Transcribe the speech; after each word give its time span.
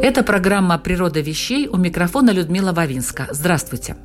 Это 0.00 0.22
программа 0.22 0.78
«Природа 0.78 1.20
вещей» 1.20 1.66
у 1.66 1.76
микрофона 1.76 2.30
Людмила 2.30 2.72
Вавинска. 2.72 3.26
Здравствуйте. 3.32 3.96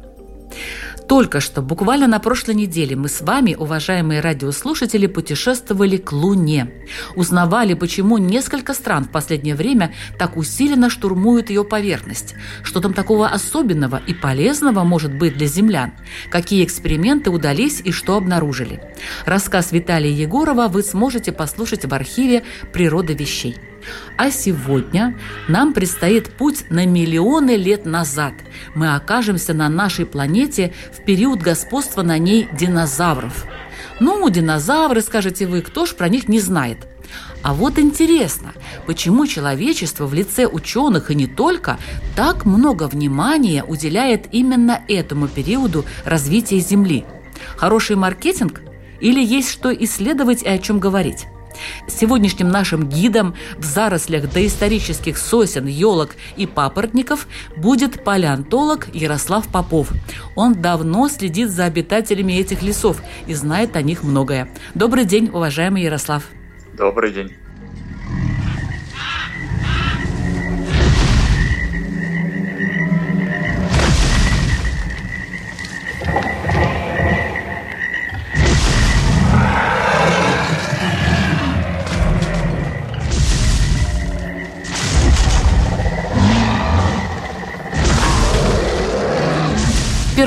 Только 1.08 1.40
что, 1.40 1.62
буквально 1.62 2.08
на 2.08 2.20
прошлой 2.20 2.56
неделе, 2.56 2.96
мы 2.96 3.10
с 3.10 3.22
вами, 3.22 3.54
уважаемые 3.54 4.20
радиослушатели, 4.20 5.06
путешествовали 5.06 5.98
к 5.98 6.12
Луне. 6.12 6.72
Узнавали, 7.16 7.76
почему 7.76 8.18
несколько 8.18 8.74
стран 8.74 9.04
в 9.04 9.12
последнее 9.12 9.54
время 9.54 9.94
так 10.18 10.36
усиленно 10.36 10.90
штурмуют 10.90 11.52
ее 11.52 11.64
поверхность. 11.64 12.34
Что 12.64 12.80
там 12.80 12.94
такого 12.94 13.28
особенного 13.28 14.02
и 14.08 14.16
полезного 14.16 14.84
может 14.84 15.14
быть 15.14 15.38
для 15.38 15.46
землян? 15.46 15.92
Какие 16.32 16.64
эксперименты 16.64 17.30
удались 17.30 17.82
и 17.84 17.92
что 17.92 18.18
обнаружили? 18.18 18.82
Рассказ 19.28 19.72
Виталия 19.72 20.12
Егорова 20.12 20.68
вы 20.70 20.82
сможете 20.82 21.32
послушать 21.32 21.86
в 21.86 21.94
архиве 21.94 22.44
«Природа 22.72 23.14
вещей». 23.14 23.58
А 24.18 24.32
сегодня 24.32 25.18
нам 25.48 25.74
предстоит 25.74 26.34
путь 26.34 26.66
на 26.70 26.86
миллионы 26.86 27.56
лет 27.56 27.86
назад. 27.86 28.34
Мы 28.76 28.94
окажемся 28.96 29.54
на 29.54 29.70
нашей 29.70 30.06
планете 30.06 30.74
в 30.92 31.04
период 31.04 31.42
господства 31.42 32.04
на 32.04 32.18
ней 32.18 32.48
динозавров. 32.54 33.46
Ну, 34.00 34.30
динозавры, 34.30 35.02
скажете 35.02 35.48
вы, 35.48 35.62
кто 35.62 35.86
ж 35.86 35.96
про 35.96 36.10
них 36.10 36.28
не 36.28 36.40
знает? 36.40 36.88
А 37.42 37.54
вот 37.54 37.78
интересно, 37.78 38.54
почему 38.86 39.28
человечество 39.28 40.08
в 40.08 40.14
лице 40.14 40.48
ученых 40.48 41.12
и 41.12 41.16
не 41.16 41.28
только 41.28 41.78
так 42.16 42.46
много 42.46 42.88
внимания 42.88 43.64
уделяет 43.64 44.28
именно 44.32 44.82
этому 44.88 45.28
периоду 45.28 45.86
развития 46.06 46.60
Земли? 46.60 47.06
Хороший 47.58 47.98
маркетинг 47.98 48.62
или 49.02 49.22
есть 49.22 49.52
что 49.52 49.74
исследовать 49.74 50.44
и 50.44 50.48
о 50.48 50.58
чем 50.58 50.80
говорить? 50.80 51.26
Сегодняшним 51.88 52.50
нашим 52.50 52.88
гидом 52.88 53.36
в 53.58 53.64
зарослях 53.64 54.32
доисторических 54.32 55.18
сосен, 55.18 55.66
елок 55.66 56.12
и 56.36 56.48
папоротников 56.48 57.28
будет 57.58 58.04
палеонтолог 58.04 58.94
Ярослав 58.94 59.48
Попов. 59.48 59.90
Он 60.36 60.54
давно 60.54 61.08
следит 61.10 61.50
за 61.50 61.66
обитателями 61.66 62.34
этих 62.34 62.62
лесов 62.62 63.02
и 63.28 63.34
знает 63.34 63.76
о 63.76 63.82
них 63.82 64.04
многое. 64.04 64.50
Добрый 64.74 65.06
день, 65.06 65.30
уважаемый 65.34 65.84
Ярослав. 65.84 66.24
Добрый 66.74 67.12
день. 67.12 67.43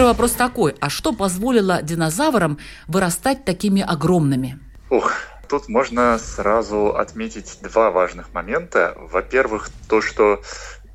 Первый 0.06 0.18
вопрос 0.18 0.32
такой, 0.34 0.76
а 0.78 0.88
что 0.88 1.12
позволило 1.12 1.82
динозаврам 1.82 2.60
вырастать 2.86 3.44
такими 3.44 3.82
огромными? 3.82 4.60
Ух, 4.88 5.10
тут 5.48 5.68
можно 5.68 6.16
сразу 6.20 6.94
отметить 6.94 7.58
два 7.60 7.90
важных 7.90 8.32
момента. 8.32 8.94
Во-первых, 8.96 9.68
то, 9.88 10.00
что 10.00 10.42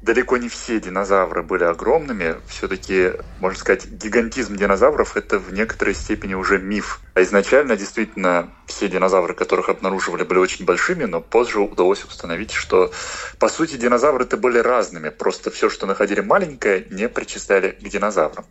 далеко 0.01 0.37
не 0.37 0.47
все 0.47 0.79
динозавры 0.79 1.43
были 1.43 1.65
огромными. 1.65 2.37
Все-таки, 2.47 3.11
можно 3.41 3.59
сказать, 3.59 3.85
гигантизм 3.85 4.55
динозавров– 4.55 5.15
это 5.17 5.39
в 5.39 5.51
некоторой 5.51 5.93
степени 5.93 6.33
уже 6.33 6.57
миф. 6.57 7.01
А 7.13 7.21
изначально, 7.21 7.75
действительно, 7.75 8.49
все 8.65 8.87
динозавры, 8.87 9.33
которых 9.33 9.67
обнаруживали, 9.67 10.23
были 10.23 10.39
очень 10.39 10.63
большими, 10.63 11.03
но 11.03 11.19
позже 11.19 11.59
удалось 11.59 12.05
установить, 12.05 12.53
что, 12.53 12.91
по 13.39 13.49
сути, 13.49 13.75
динозавры 13.75 14.23
это 14.23 14.37
были 14.37 14.59
разными. 14.59 15.09
Просто 15.09 15.51
все, 15.51 15.69
что 15.69 15.85
находили 15.85 16.21
маленькое, 16.21 16.87
не 16.89 17.09
причисляли 17.09 17.71
к 17.71 17.89
динозаврам. 17.89 18.45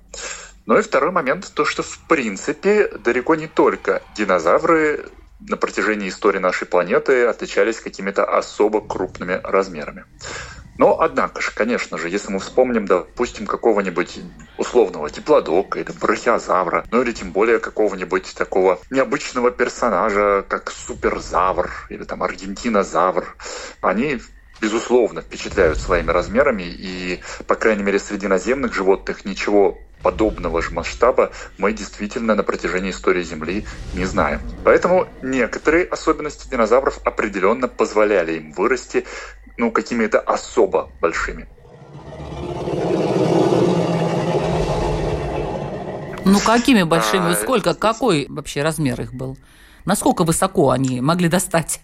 Ну 0.66 0.78
и 0.78 0.82
второй 0.82 1.10
момент, 1.10 1.50
то, 1.54 1.64
что, 1.64 1.82
в 1.82 2.06
принципе, 2.06 2.88
далеко 2.88 3.34
не 3.34 3.46
только 3.48 4.02
динозавры 4.14 5.06
на 5.40 5.56
протяжении 5.56 6.08
истории 6.08 6.38
нашей 6.38 6.66
планеты 6.66 7.24
отличались 7.24 7.80
какими-то 7.80 8.24
особо 8.24 8.80
крупными 8.80 9.40
размерами. 9.42 10.04
Но, 10.78 11.00
однако 11.00 11.42
же, 11.42 11.50
конечно 11.54 11.98
же, 11.98 12.08
если 12.08 12.32
мы 12.32 12.38
вспомним, 12.40 12.86
допустим, 12.86 13.46
какого-нибудь 13.46 14.20
условного 14.56 15.10
диплодока 15.10 15.78
или 15.78 15.92
брахиозавра, 15.92 16.86
ну 16.90 17.02
или 17.02 17.12
тем 17.12 17.32
более 17.32 17.58
какого-нибудь 17.58 18.34
такого 18.34 18.80
необычного 18.90 19.50
персонажа, 19.50 20.44
как 20.48 20.70
суперзавр 20.70 21.70
или 21.90 22.04
там 22.04 22.22
аргентинозавр, 22.22 23.36
они 23.82 24.20
безусловно, 24.60 25.22
впечатляют 25.22 25.80
своими 25.80 26.10
размерами, 26.10 26.64
и, 26.64 27.22
по 27.46 27.54
крайней 27.54 27.82
мере, 27.82 27.98
среди 27.98 28.26
наземных 28.26 28.74
животных 28.74 29.24
ничего 29.24 29.89
подобного 30.02 30.62
же 30.62 30.70
масштаба 30.70 31.30
мы 31.58 31.72
действительно 31.72 32.34
на 32.34 32.42
протяжении 32.42 32.90
истории 32.90 33.22
Земли 33.22 33.66
не 33.94 34.04
знаем. 34.04 34.40
Поэтому 34.64 35.06
некоторые 35.22 35.84
особенности 35.84 36.48
динозавров 36.48 36.98
определенно 37.04 37.68
позволяли 37.68 38.38
им 38.38 38.52
вырасти 38.52 39.04
ну, 39.56 39.70
какими-то 39.70 40.20
особо 40.20 40.90
большими. 41.00 41.48
Ну, 46.24 46.38
какими 46.40 46.82
большими? 46.82 47.32
А, 47.32 47.34
Сколько? 47.34 47.74
Какой 47.74 48.26
вообще 48.28 48.62
размер 48.62 49.00
их 49.00 49.12
был? 49.12 49.36
Насколько 49.84 50.24
высоко 50.24 50.70
они 50.70 51.00
могли 51.00 51.28
достать? 51.28 51.80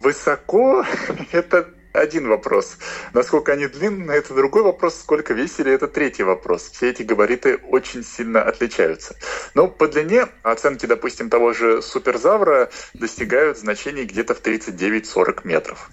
Высоко 0.00 0.84
это 1.32 1.68
один 1.96 2.28
вопрос. 2.28 2.76
Насколько 3.12 3.52
они 3.52 3.66
длинные, 3.66 4.18
это 4.18 4.34
другой 4.34 4.62
вопрос. 4.62 5.00
Сколько 5.00 5.34
весили, 5.34 5.72
это 5.72 5.88
третий 5.88 6.22
вопрос. 6.22 6.70
Все 6.72 6.90
эти 6.90 7.02
габариты 7.02 7.56
очень 7.56 8.04
сильно 8.04 8.42
отличаются. 8.42 9.16
Но 9.54 9.68
по 9.68 9.88
длине 9.88 10.26
оценки, 10.42 10.86
допустим, 10.86 11.30
того 11.30 11.52
же 11.52 11.82
суперзавра 11.82 12.70
достигают 12.94 13.58
значений 13.58 14.04
где-то 14.04 14.34
в 14.34 14.42
39-40 14.42 15.40
метров. 15.44 15.90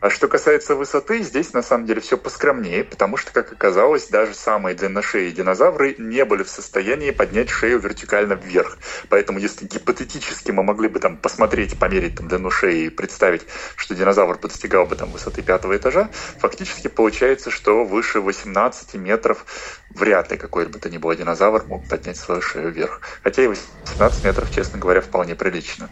А 0.00 0.10
что 0.10 0.28
касается 0.28 0.74
высоты, 0.74 1.22
здесь 1.22 1.52
на 1.52 1.62
самом 1.62 1.86
деле 1.86 2.00
все 2.00 2.16
поскромнее, 2.16 2.84
потому 2.84 3.16
что, 3.16 3.32
как 3.32 3.52
оказалось, 3.52 4.08
даже 4.08 4.34
самые 4.34 4.74
длинношеи 4.74 5.30
динозавры 5.30 5.94
не 5.98 6.24
были 6.24 6.42
в 6.42 6.50
состоянии 6.50 7.10
поднять 7.10 7.50
шею 7.50 7.78
вертикально 7.78 8.34
вверх. 8.34 8.78
Поэтому, 9.08 9.38
если 9.38 9.66
гипотетически 9.66 10.50
мы 10.50 10.62
могли 10.62 10.88
бы 10.88 11.00
там 11.00 11.16
посмотреть, 11.16 11.78
померить 11.78 12.16
там, 12.16 12.28
длину 12.28 12.50
шеи 12.50 12.86
и 12.86 12.90
представить, 12.90 13.46
что 13.76 13.94
динозавр 13.94 14.38
достигал 14.38 14.86
бы 14.86 14.96
там 14.96 15.10
высоты 15.10 15.35
высоты 15.36 15.42
пятого 15.42 15.76
этажа, 15.76 16.08
фактически 16.38 16.88
получается, 16.88 17.50
что 17.50 17.84
выше 17.84 18.20
18 18.20 18.94
метров 18.94 19.44
вряд 19.90 20.30
ли 20.30 20.36
какой 20.36 20.66
бы 20.66 20.78
то 20.78 20.90
ни 20.90 20.98
был 20.98 21.14
динозавр 21.14 21.64
мог 21.66 21.88
поднять 21.88 22.16
свою 22.16 22.42
шею 22.42 22.70
вверх. 22.70 23.00
Хотя 23.22 23.42
и 23.42 23.46
18 23.46 24.24
метров, 24.24 24.50
честно 24.54 24.78
говоря, 24.78 25.00
вполне 25.00 25.34
прилично. 25.34 25.88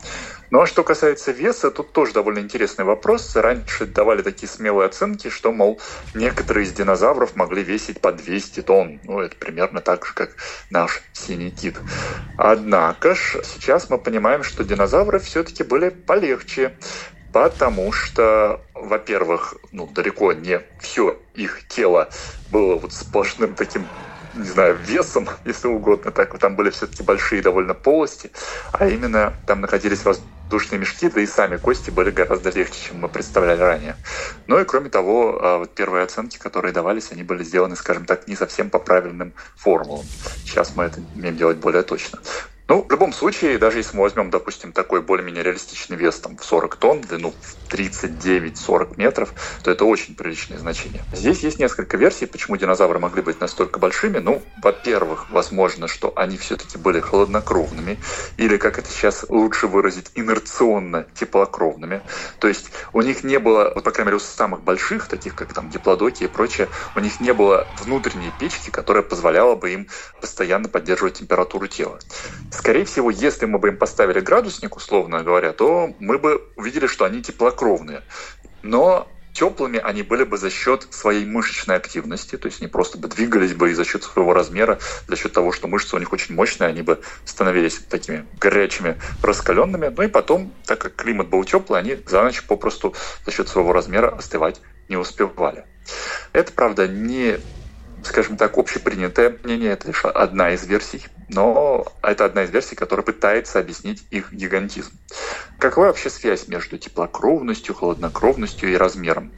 Ну 0.51 0.61
а 0.61 0.67
что 0.67 0.83
касается 0.85 1.33
веса, 1.33 1.71
тут 1.71 1.93
тоже 1.93 2.13
довольно 2.13 2.41
интересный 2.41 2.85
вопрос. 2.85 3.37
Раньше 3.37 3.87
давали 3.87 4.23
такие 4.23 4.49
смелые 4.49 4.87
оценки, 4.87 5.31
что, 5.31 5.53
мол, 5.53 5.81
некоторые 6.15 6.65
из 6.65 6.73
динозавров 6.73 7.37
могли 7.37 7.63
весить 7.63 8.01
по 8.01 8.13
200 8.13 8.63
тонн. 8.63 9.01
Ну, 9.05 9.21
это 9.21 9.37
примерно 9.37 9.81
так 9.81 10.07
же, 10.07 10.15
как 10.15 10.37
наш 10.71 11.03
синий 11.13 11.51
кит. 11.51 11.77
Однако 12.37 13.15
ж, 13.15 13.39
сейчас 13.45 13.91
мы 13.91 13.99
понимаем, 13.99 14.43
что 14.43 14.65
динозавры 14.65 15.19
все-таки 15.19 15.63
были 15.65 15.89
полегче. 15.89 16.77
Потому 17.35 17.91
что, 17.91 18.61
во-первых, 18.75 19.57
ну, 19.73 19.89
далеко 19.89 20.33
не 20.33 20.61
все 20.79 21.19
их 21.35 21.67
тело 21.67 22.09
было 22.53 22.77
вот 22.77 22.93
сплошным 22.93 23.57
таким 23.57 23.89
не 24.37 24.45
знаю, 24.45 24.77
весом, 24.77 25.29
если 25.45 25.67
угодно, 25.67 26.13
так 26.13 26.39
там 26.39 26.55
были 26.55 26.71
все-таки 26.71 27.03
большие 27.03 27.43
довольно 27.43 27.75
полости, 27.75 28.31
а 28.73 28.87
именно 28.87 29.35
там 29.49 29.61
находились 29.61 30.05
воздушные 30.05 30.79
мешки, 30.79 31.09
да 31.09 31.21
и 31.21 31.27
сами 31.27 31.57
кости 31.57 31.91
были 31.91 32.13
гораздо 32.13 32.51
легче, 32.51 32.89
чем 32.89 33.01
мы 33.01 33.09
представляли 33.09 33.61
ранее. 33.61 33.97
Ну 34.47 34.61
и 34.61 34.65
кроме 34.65 34.89
того, 34.89 35.39
а, 35.43 35.59
вот 35.59 35.75
первые 35.75 36.05
оценки, 36.05 36.39
которые 36.39 36.73
давались, 36.73 37.11
они 37.11 37.25
были 37.25 37.43
сделаны, 37.43 37.75
скажем 37.75 38.05
так, 38.05 38.29
не 38.29 38.37
совсем 38.37 38.71
по 38.71 38.79
правильным 38.79 39.33
формулам. 39.57 40.07
Сейчас 40.45 40.77
мы 40.77 40.85
это 40.85 41.01
умеем 41.17 41.37
делать 41.37 41.57
более 41.57 41.83
точно. 41.83 42.21
Ну, 42.67 42.83
в 42.83 42.91
любом 42.91 43.13
случае, 43.13 43.59
даже 43.59 43.77
если 43.79 43.95
мы 43.95 44.05
возьмем, 44.05 44.31
допустим, 44.31 44.73
такой 44.73 45.03
более-менее 45.03 45.43
реалистичный 45.43 45.99
вес 45.99 46.19
там, 46.21 46.39
в 46.39 46.45
40 46.45 46.77
тонн, 46.77 47.01
длину 47.03 47.35
в 47.39 47.59
39-40 47.71 48.95
метров, 48.97 49.35
то 49.63 49.71
это 49.71 49.85
очень 49.85 50.17
приличное 50.17 50.57
значение. 50.57 51.05
Здесь 51.13 51.41
есть 51.41 51.59
несколько 51.59 51.99
версий, 51.99 52.25
почему 52.25 52.57
динозавры 52.57 52.99
могли 52.99 53.21
быть 53.21 53.39
настолько 53.39 53.79
большими. 53.79 54.17
Ну, 54.17 54.43
во-первых, 54.63 55.29
возможно, 55.29 55.89
что 55.89 56.15
они 56.17 56.39
все-таки 56.39 56.79
были 56.79 57.01
холоднокровными, 57.01 58.01
или, 58.39 58.57
как 58.57 58.79
это 58.79 58.89
сейчас 58.89 59.27
лучше 59.29 59.67
выразить, 59.67 60.11
инерционно 60.15 61.07
теплокровными. 61.15 62.03
То 62.39 62.49
есть 62.49 62.71
у 62.95 63.03
них 63.03 63.25
не 63.25 63.39
было, 63.39 63.73
вот, 63.75 63.85
по 63.85 63.91
крайней 63.91 64.07
мере, 64.07 64.17
у 64.17 64.21
самых 64.21 64.63
больших, 64.63 65.09
таких 65.09 65.35
как 65.35 65.53
там 65.53 65.69
диплодоки 65.69 66.25
и 66.25 66.29
прочее, 66.29 66.71
у 66.95 67.01
них 67.01 67.21
не 67.21 67.35
было 67.35 67.71
внутренней 67.75 68.31
печки, 68.31 68.71
которая 68.71 69.03
позволяла 69.03 69.55
бы 69.55 69.71
им 69.75 69.89
постоянно 70.19 70.71
поддерживать 70.71 71.19
температуру 71.19 71.67
тела. 71.67 72.01
Скорее 72.57 72.85
всего, 72.85 73.11
если 73.11 73.47
мы 73.47 73.59
бы 73.59 73.69
им 73.69 73.77
поставили 73.77 74.21
градусник, 74.21 74.77
условно 74.77 75.23
говоря, 75.25 75.53
то 75.53 75.93
мы 75.99 76.19
бы 76.19 76.41
увидели, 76.57 76.87
что 76.87 77.05
они 77.05 77.21
теплокровные. 77.21 78.03
Но 78.63 79.09
теплыми 79.33 79.81
они 79.81 80.03
были 80.03 80.23
бы 80.23 80.39
за 80.39 80.51
счет 80.51 80.87
своей 80.91 81.27
мышечной 81.27 81.77
активности, 81.77 82.37
то 82.37 82.47
есть 82.47 82.61
они 82.61 82.71
просто 82.71 82.97
бы 82.97 83.09
двигались 83.09 83.55
бы 83.55 83.73
и 83.73 83.75
за 83.75 83.85
счет 83.85 84.05
своего 84.05 84.33
размера, 84.33 84.79
за 85.09 85.17
счет 85.17 85.33
того, 85.33 85.51
что 85.51 85.67
мышцы 85.67 85.97
у 85.97 85.99
них 85.99 86.13
очень 86.13 86.37
мощные, 86.37 86.69
они 86.69 86.83
бы 86.83 87.01
становились 87.25 87.81
такими 87.91 88.25
горячими, 88.39 89.01
раскаленными. 89.21 89.93
Ну 89.95 90.03
и 90.05 90.09
потом, 90.09 90.53
так 90.65 90.79
как 90.79 90.95
климат 90.95 91.27
был 91.29 91.43
теплый, 91.43 91.81
они 91.81 91.99
за 92.07 92.23
ночь 92.23 92.45
попросту 92.45 92.95
за 93.27 93.33
счет 93.33 93.49
своего 93.49 93.73
размера 93.73 94.11
остывать 94.11 94.61
не 94.89 94.97
успевали. 94.97 95.65
Это, 96.33 96.53
правда, 96.53 96.87
не 96.87 97.41
скажем 98.05 98.37
так, 98.37 98.59
общепринятое 98.59 99.37
мнение, 99.43 99.73
это 99.73 99.89
лишь 99.89 100.05
одна 100.05 100.53
из 100.53 100.65
версий, 100.67 101.03
но 101.29 101.87
это 102.03 102.25
одна 102.25 102.45
из 102.45 102.51
версий, 102.51 102.77
которая 102.77 103.05
пытается 103.05 103.59
объяснить 103.59 104.05
их 104.11 104.33
гигантизм. 104.33 104.93
Какова 105.59 105.87
вообще 105.87 106.11
связь 106.11 106.49
между 106.49 106.79
теплокровностью, 106.79 107.75
холоднокровностью 107.75 108.73
и 108.73 108.77
размером? 108.77 109.33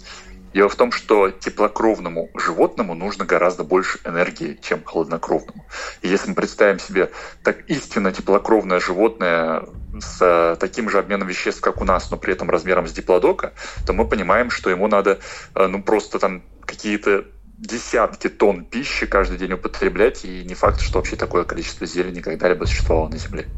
Дело 0.57 0.71
в 0.71 0.75
том, 0.77 0.91
что 0.91 1.31
теплокровному 1.31 2.31
животному 2.35 2.95
нужно 2.95 3.27
гораздо 3.27 3.63
больше 3.63 3.99
энергии, 4.05 4.59
чем 4.63 4.83
холоднокровному. 4.83 5.67
И 6.01 6.09
если 6.09 6.31
мы 6.31 6.35
представим 6.35 6.79
себе 6.79 7.11
так 7.45 7.69
истинно 7.69 8.11
теплокровное 8.11 8.81
животное 8.81 9.67
с 10.01 10.57
таким 10.59 10.89
же 10.89 10.99
обменом 10.99 11.29
веществ, 11.29 11.61
как 11.61 11.83
у 11.83 11.85
нас, 11.85 12.11
но 12.11 12.17
при 12.17 12.33
этом 12.33 12.49
размером 12.49 12.87
с 12.87 12.93
диплодока, 12.93 13.53
то 13.87 13.93
мы 13.93 14.07
понимаем, 14.09 14.51
что 14.51 14.71
ему 14.71 14.87
надо 14.87 15.19
э, 15.55 15.67
ну, 15.67 15.83
просто 15.83 16.19
там 16.19 16.43
какие-то 16.65 17.27
десятки 17.59 18.29
тонн 18.29 18.65
пищи 18.65 19.07
каждый 19.07 19.39
день 19.39 19.53
употреблять, 19.53 20.25
и 20.25 20.45
не 20.45 20.55
факт, 20.55 20.81
что 20.81 20.99
вообще 20.99 21.17
такое 21.17 21.45
количество 21.45 21.87
зелени 21.87 22.21
когда-либо 22.21 22.65
существовало 22.65 23.09
на 23.09 23.19
Земле. 23.19 23.49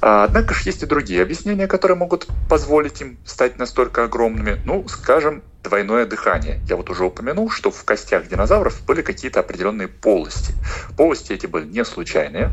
А, 0.00 0.24
однако 0.24 0.54
же 0.54 0.62
есть 0.64 0.82
и 0.82 0.86
другие 0.86 1.22
объяснения, 1.22 1.66
которые 1.66 1.96
могут 1.96 2.28
позволить 2.46 3.00
им 3.00 3.18
стать 3.24 3.58
настолько 3.58 4.04
огромными. 4.04 4.60
Ну, 4.64 4.86
скажем, 4.88 5.42
двойное 5.62 6.06
дыхание. 6.06 6.60
Я 6.68 6.76
вот 6.76 6.88
уже 6.90 7.04
упомянул, 7.04 7.50
что 7.50 7.70
в 7.70 7.84
костях 7.84 8.28
динозавров 8.28 8.80
были 8.86 9.02
какие-то 9.02 9.40
определенные 9.40 9.88
полости. 9.88 10.54
Полости 10.96 11.32
эти 11.32 11.46
были 11.46 11.66
не 11.66 11.84
случайные. 11.84 12.52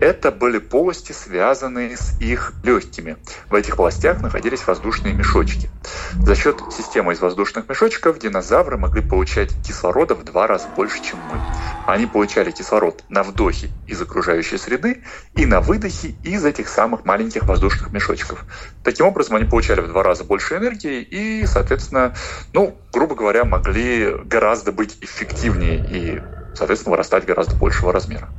Это 0.00 0.32
были 0.32 0.58
полости, 0.58 1.12
связанные 1.12 1.96
с 1.96 2.18
их 2.20 2.54
легкими. 2.64 3.16
В 3.48 3.54
этих 3.54 3.76
полостях 3.76 4.20
находились 4.20 4.66
воздушные 4.66 5.14
мешочки. 5.14 5.70
За 6.18 6.34
счет 6.34 6.60
системы 6.76 7.12
из 7.12 7.20
воздушных 7.20 7.68
мешочков 7.68 8.18
динозавры 8.18 8.76
могли 8.78 9.02
получать 9.02 9.52
кислорода 9.66 10.14
в 10.14 10.24
два 10.24 10.46
раза 10.46 10.66
больше, 10.74 11.02
чем 11.02 11.18
мы. 11.30 11.40
Они 11.86 12.06
получали 12.06 12.50
кислород 12.50 13.04
на 13.08 13.22
вдохе 13.22 13.70
из 13.86 14.00
окружающей 14.00 14.58
среды 14.58 15.02
и 15.34 15.46
на 15.46 15.60
выдохе 15.60 16.14
из 16.24 16.44
этих 16.44 16.68
самых 16.68 17.04
маленьких 17.04 17.44
воздушных 17.44 17.92
мешочков. 17.92 18.44
Таким 18.82 19.06
образом, 19.06 19.36
они 19.36 19.44
получали 19.44 19.80
в 19.80 19.88
два 19.88 20.02
раза 20.02 20.24
больше 20.24 20.56
энергии 20.56 21.02
и, 21.02 21.46
соответственно, 21.46 22.14
ну, 22.56 22.74
грубо 22.90 23.14
говоря, 23.14 23.44
могли 23.44 24.14
гораздо 24.24 24.72
быть 24.72 24.96
эффективнее 25.02 25.76
и 25.76 26.22
соответственно, 26.54 26.92
вырастать 26.92 27.26
гораздо 27.26 27.54
большего 27.54 27.92
размера. 27.92 28.30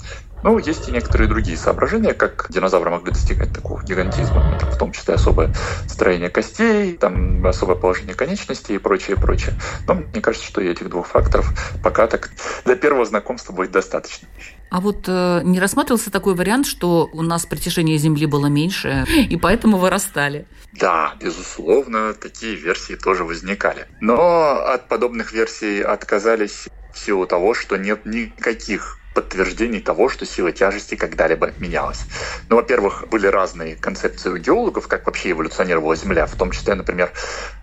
Ну, 0.42 0.58
есть 0.58 0.90
и 0.90 0.92
некоторые 0.92 1.28
другие 1.28 1.56
соображения, 1.56 2.16
как 2.16 2.48
динозавры 2.50 2.90
могли 2.90 3.12
достигать 3.12 3.54
такого 3.54 3.84
гигантизма. 3.84 4.44
Это 4.56 4.66
в 4.66 4.76
том 4.76 4.92
числе 4.92 5.14
особое 5.14 5.54
строение 5.88 6.32
костей, 6.32 6.98
там 6.98 7.46
особое 7.46 7.76
положение 7.76 8.16
конечностей 8.16 8.74
и 8.74 8.80
прочее, 8.80 9.18
прочее. 9.18 9.54
Но 9.88 9.94
мне 9.94 10.20
кажется, 10.20 10.48
что 10.48 10.62
и 10.62 10.68
этих 10.68 10.90
двух 10.90 11.06
факторов 11.06 11.54
пока 11.84 12.08
так 12.08 12.32
для 12.66 12.76
первого 12.76 13.06
знакомства 13.06 13.54
будет 13.54 13.70
достаточно. 13.70 14.28
А 14.70 14.82
вот 14.82 15.06
э, 15.08 15.42
не 15.44 15.60
рассматривался 15.60 16.12
такой 16.12 16.36
вариант, 16.36 16.66
что 16.66 17.10
у 17.14 17.22
нас 17.22 17.46
притяжение 17.46 17.98
Земли 17.98 18.26
было 18.26 18.48
меньше, 18.48 19.06
и 19.30 19.38
поэтому 19.38 19.78
вырастали? 19.78 20.46
Да, 20.74 21.16
безусловно, 21.20 22.14
такие 22.14 22.56
версии 22.56 22.96
тоже 22.96 23.24
возникали. 23.24 23.88
Но 24.02 24.60
от 24.60 24.88
подобных 24.88 25.32
версий 25.32 25.82
отказались 25.82 26.68
в 26.94 27.00
силу 27.00 27.26
того, 27.26 27.54
что 27.54 27.78
нет 27.78 28.06
никаких 28.06 28.97
подтверждений 29.18 29.82
того, 29.82 30.10
что 30.10 30.28
сила 30.28 30.52
тяжести 30.52 30.94
когда-либо 30.94 31.52
менялась. 31.58 32.02
Ну, 32.50 32.58
во-первых, 32.58 33.08
были 33.10 33.26
разные 33.26 33.76
концепции 33.76 34.30
у 34.30 34.38
геологов, 34.38 34.88
как 34.88 35.08
вообще 35.08 35.32
эволюционировала 35.32 35.96
Земля. 35.96 36.28
В 36.28 36.36
том 36.36 36.52
числе, 36.52 36.76
например, 36.76 37.12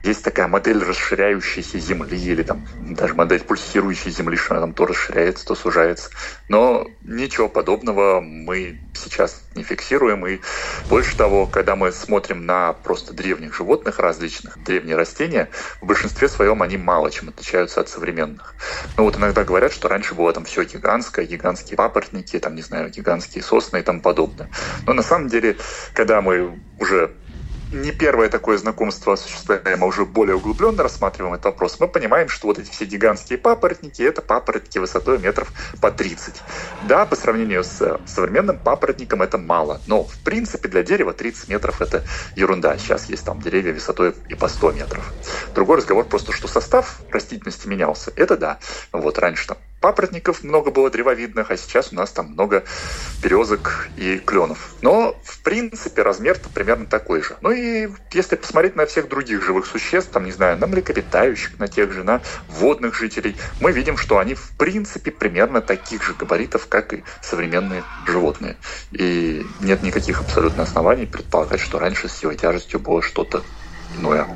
есть 0.02 0.24
такая 0.24 0.48
модель 0.48 0.82
расширяющейся 0.82 1.78
Земли 1.78 2.18
или 2.18 2.42
там 2.42 2.66
даже 2.90 3.14
модель 3.14 3.40
пульсирующей 3.40 4.10
Земли, 4.10 4.36
что 4.36 4.54
она 4.54 4.62
там 4.62 4.74
то 4.74 4.84
расширяется, 4.84 5.46
то 5.46 5.54
сужается. 5.54 6.10
Но 6.48 6.88
ничего 7.04 7.48
подобного 7.48 8.20
мы 8.20 8.80
сейчас 8.94 9.42
не 9.54 9.62
фиксируем. 9.62 10.26
И 10.26 10.40
больше 10.88 11.16
того, 11.16 11.46
когда 11.46 11.76
мы 11.76 11.92
смотрим 11.92 12.46
на 12.46 12.72
просто 12.72 13.12
древних 13.12 13.54
животных 13.54 13.98
различных, 14.00 14.62
древние 14.64 14.96
растения, 14.96 15.48
в 15.80 15.86
большинстве 15.86 16.28
своем 16.28 16.62
они 16.62 16.76
мало 16.76 17.10
чем 17.10 17.28
отличаются 17.28 17.80
от 17.80 17.88
современных. 17.88 18.54
Ну 18.96 19.04
вот 19.04 19.16
иногда 19.16 19.44
говорят, 19.44 19.72
что 19.72 19.88
раньше 19.88 20.14
было 20.14 20.32
там 20.32 20.44
все 20.44 20.64
гигантское, 20.64 21.26
гигантские 21.44 21.76
папоротники, 21.76 22.38
там, 22.38 22.54
не 22.54 22.62
знаю, 22.62 22.88
гигантские 22.88 23.44
сосны 23.44 23.78
и 23.78 23.82
тому 23.82 24.00
подобное. 24.00 24.48
Но 24.86 24.94
на 24.94 25.02
самом 25.02 25.28
деле, 25.28 25.58
когда 25.92 26.22
мы 26.22 26.58
уже 26.80 27.12
не 27.70 27.90
первое 27.90 28.30
такое 28.30 28.56
знакомство 28.56 29.12
осуществляем, 29.12 29.82
а 29.82 29.86
уже 29.86 30.06
более 30.06 30.36
углубленно 30.36 30.82
рассматриваем 30.82 31.34
этот 31.34 31.46
вопрос, 31.46 31.80
мы 31.80 31.88
понимаем, 31.88 32.28
что 32.28 32.46
вот 32.46 32.58
эти 32.58 32.70
все 32.70 32.86
гигантские 32.86 33.36
папоротники– 33.36 34.00
это 34.02 34.22
папоротники 34.22 34.78
высотой 34.78 35.18
метров 35.18 35.52
по 35.82 35.90
30. 35.90 36.34
Да, 36.88 37.04
по 37.04 37.16
сравнению 37.16 37.62
с 37.62 38.00
современным 38.06 38.58
папоротником 38.58 39.20
это 39.22 39.36
мало, 39.36 39.80
но 39.86 40.04
в 40.04 40.18
принципе 40.20 40.68
для 40.68 40.82
дерева 40.82 41.12
30 41.12 41.48
метров– 41.48 41.80
это 41.82 42.04
ерунда. 42.36 42.78
Сейчас 42.78 43.06
есть 43.10 43.24
там 43.24 43.40
деревья 43.42 43.74
высотой 43.74 44.14
и 44.28 44.34
по 44.34 44.48
100 44.48 44.72
метров. 44.72 45.12
Другой 45.54 45.78
разговор 45.78 46.04
просто, 46.06 46.32
что 46.32 46.48
состав 46.48 47.00
растительности 47.10 47.66
менялся. 47.66 48.12
Это 48.16 48.36
да. 48.36 48.58
Вот 48.92 49.18
раньше 49.18 49.48
там 49.48 49.58
папоротников 49.84 50.42
много 50.44 50.70
было 50.70 50.88
древовидных, 50.88 51.50
а 51.50 51.58
сейчас 51.58 51.92
у 51.92 51.96
нас 51.96 52.10
там 52.10 52.28
много 52.28 52.64
березок 53.22 53.90
и 53.98 54.16
кленов. 54.16 54.70
Но, 54.80 55.14
в 55.22 55.42
принципе, 55.42 56.00
размер-то 56.00 56.48
примерно 56.48 56.86
такой 56.86 57.20
же. 57.20 57.36
Ну 57.42 57.50
и 57.50 57.90
если 58.10 58.36
посмотреть 58.36 58.76
на 58.76 58.86
всех 58.86 59.10
других 59.10 59.44
живых 59.44 59.66
существ, 59.66 60.10
там, 60.10 60.24
не 60.24 60.32
знаю, 60.32 60.56
на 60.56 60.66
млекопитающих, 60.66 61.58
на 61.58 61.68
тех 61.68 61.92
же, 61.92 62.02
на 62.02 62.22
водных 62.48 62.94
жителей, 62.94 63.36
мы 63.60 63.72
видим, 63.72 63.98
что 63.98 64.16
они, 64.16 64.34
в 64.34 64.56
принципе, 64.56 65.10
примерно 65.10 65.60
таких 65.60 66.02
же 66.02 66.14
габаритов, 66.14 66.66
как 66.66 66.94
и 66.94 67.04
современные 67.20 67.84
животные. 68.06 68.56
И 68.92 69.46
нет 69.60 69.82
никаких 69.82 70.22
абсолютно 70.22 70.62
оснований 70.62 71.04
предполагать, 71.04 71.60
что 71.60 71.78
раньше 71.78 72.08
с 72.08 72.16
силой 72.16 72.36
тяжестью 72.36 72.80
было 72.80 73.02
что-то 73.02 73.42
иное. 73.98 74.26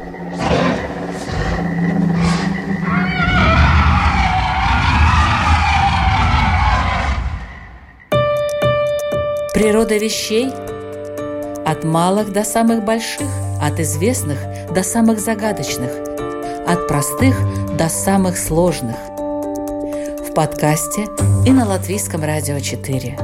Природа 9.58 9.96
вещей 9.96 10.52
от 11.66 11.82
малых 11.82 12.32
до 12.32 12.44
самых 12.44 12.84
больших, 12.84 13.26
от 13.60 13.80
известных 13.80 14.38
до 14.72 14.84
самых 14.84 15.18
загадочных, 15.18 15.90
от 16.64 16.86
простых 16.86 17.36
до 17.76 17.88
самых 17.88 18.38
сложных. 18.38 18.94
В 18.94 20.32
подкасте 20.32 21.06
и 21.44 21.50
на 21.50 21.66
Латвийском 21.66 22.22
радио 22.22 22.60
4. 22.60 23.18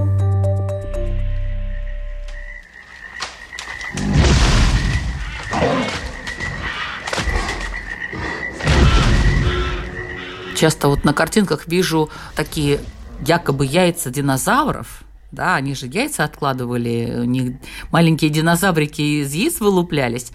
Часто 10.56 10.88
вот 10.88 11.04
на 11.04 11.14
картинках 11.14 11.68
вижу 11.68 12.10
такие 12.34 12.80
якобы 13.20 13.66
яйца 13.66 14.10
динозавров– 14.10 15.04
да, 15.34 15.56
они 15.56 15.74
же 15.74 15.86
яйца 15.86 16.24
откладывали, 16.24 17.16
у 17.20 17.24
них 17.24 17.54
маленькие 17.90 18.30
динозаврики 18.30 19.02
из 19.02 19.32
яиц 19.34 19.60
вылуплялись. 19.60 20.30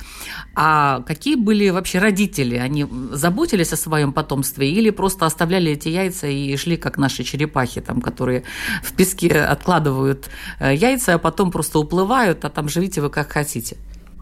А 0.56 1.02
какие 1.08 1.36
были 1.36 1.70
вообще 1.70 2.00
родители? 2.00 2.58
Они 2.58 2.86
заботились 3.12 3.74
о 3.74 3.78
своем 3.78 4.14
потомстве 4.14 4.72
или 4.72 4.90
просто 4.90 5.26
оставляли 5.26 5.72
эти 5.72 5.90
яйца 5.90 6.28
и 6.28 6.56
шли, 6.58 6.78
как 6.78 6.98
наши 6.98 7.24
черепахи, 7.24 7.82
там, 7.82 8.02
которые 8.02 8.44
в 8.84 8.94
песке 8.94 9.30
откладывают 9.30 10.30
э, 10.60 10.76
яйца, 10.76 11.16
а 11.16 11.18
потом 11.18 11.52
просто 11.52 11.80
уплывают, 11.80 12.46
а 12.46 12.50
там 12.50 12.70
живите 12.70 13.02
вы 13.02 13.10
как 13.10 13.32
хотите? 13.32 13.78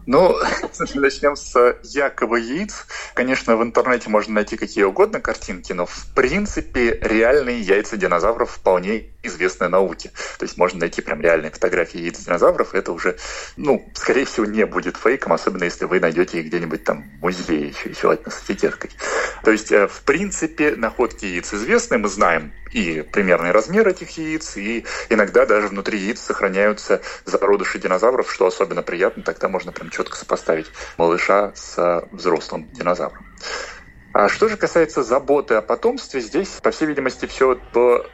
Ну, 0.08 0.34
начнем 0.94 1.36
с 1.36 1.76
якобы 1.82 2.40
яиц. 2.40 2.86
Конечно, 3.12 3.56
в 3.58 3.62
интернете 3.62 4.08
можно 4.08 4.36
найти 4.36 4.56
какие 4.56 4.84
угодно 4.84 5.20
картинки, 5.20 5.74
но 5.74 5.84
в 5.84 6.06
принципе 6.14 6.98
реальные 7.02 7.60
яйца 7.60 7.98
динозавров 7.98 8.50
вполне 8.50 9.10
известны 9.22 9.68
науке. 9.68 10.10
То 10.38 10.46
есть 10.46 10.56
можно 10.56 10.80
найти 10.80 11.02
прям 11.02 11.20
реальные 11.20 11.50
фотографии 11.50 12.00
яиц 12.00 12.20
динозавров. 12.20 12.74
Это 12.74 12.92
уже, 12.92 13.18
ну, 13.58 13.86
скорее 13.92 14.24
всего, 14.24 14.46
не 14.46 14.64
будет 14.64 14.96
фейком, 14.96 15.34
особенно 15.34 15.64
если 15.64 15.84
вы 15.84 16.00
найдете 16.00 16.40
их 16.40 16.46
где-нибудь 16.46 16.84
там 16.84 17.04
в 17.18 17.24
музее, 17.24 17.74
еще, 17.84 18.10
одна 18.10 18.30
с 18.30 18.42
этикеткой. 18.48 18.90
То 19.44 19.50
есть, 19.50 19.70
э, 19.72 19.88
в 19.88 20.00
принципе, 20.04 20.74
находки 20.74 21.26
яиц 21.26 21.52
известны, 21.52 21.98
мы 21.98 22.08
знаем 22.08 22.54
и 22.72 23.02
примерный 23.02 23.52
размер 23.52 23.88
этих 23.88 24.16
яиц, 24.18 24.56
и 24.56 24.84
иногда 25.08 25.46
даже 25.46 25.68
внутри 25.68 25.98
яиц 25.98 26.20
сохраняются 26.20 27.00
зародыши 27.24 27.78
динозавров, 27.78 28.32
что 28.32 28.46
особенно 28.46 28.82
приятно, 28.82 29.22
тогда 29.22 29.48
можно 29.48 29.72
прям 29.72 29.90
четко 29.90 30.16
сопоставить 30.16 30.70
малыша 30.96 31.52
с 31.54 32.06
взрослым 32.12 32.68
динозавром. 32.72 33.26
А 34.12 34.28
что 34.28 34.48
же 34.48 34.56
касается 34.56 35.02
заботы 35.02 35.54
о 35.54 35.62
потомстве, 35.62 36.20
здесь, 36.20 36.48
по 36.62 36.70
всей 36.70 36.86
видимости, 36.86 37.26
все 37.26 37.60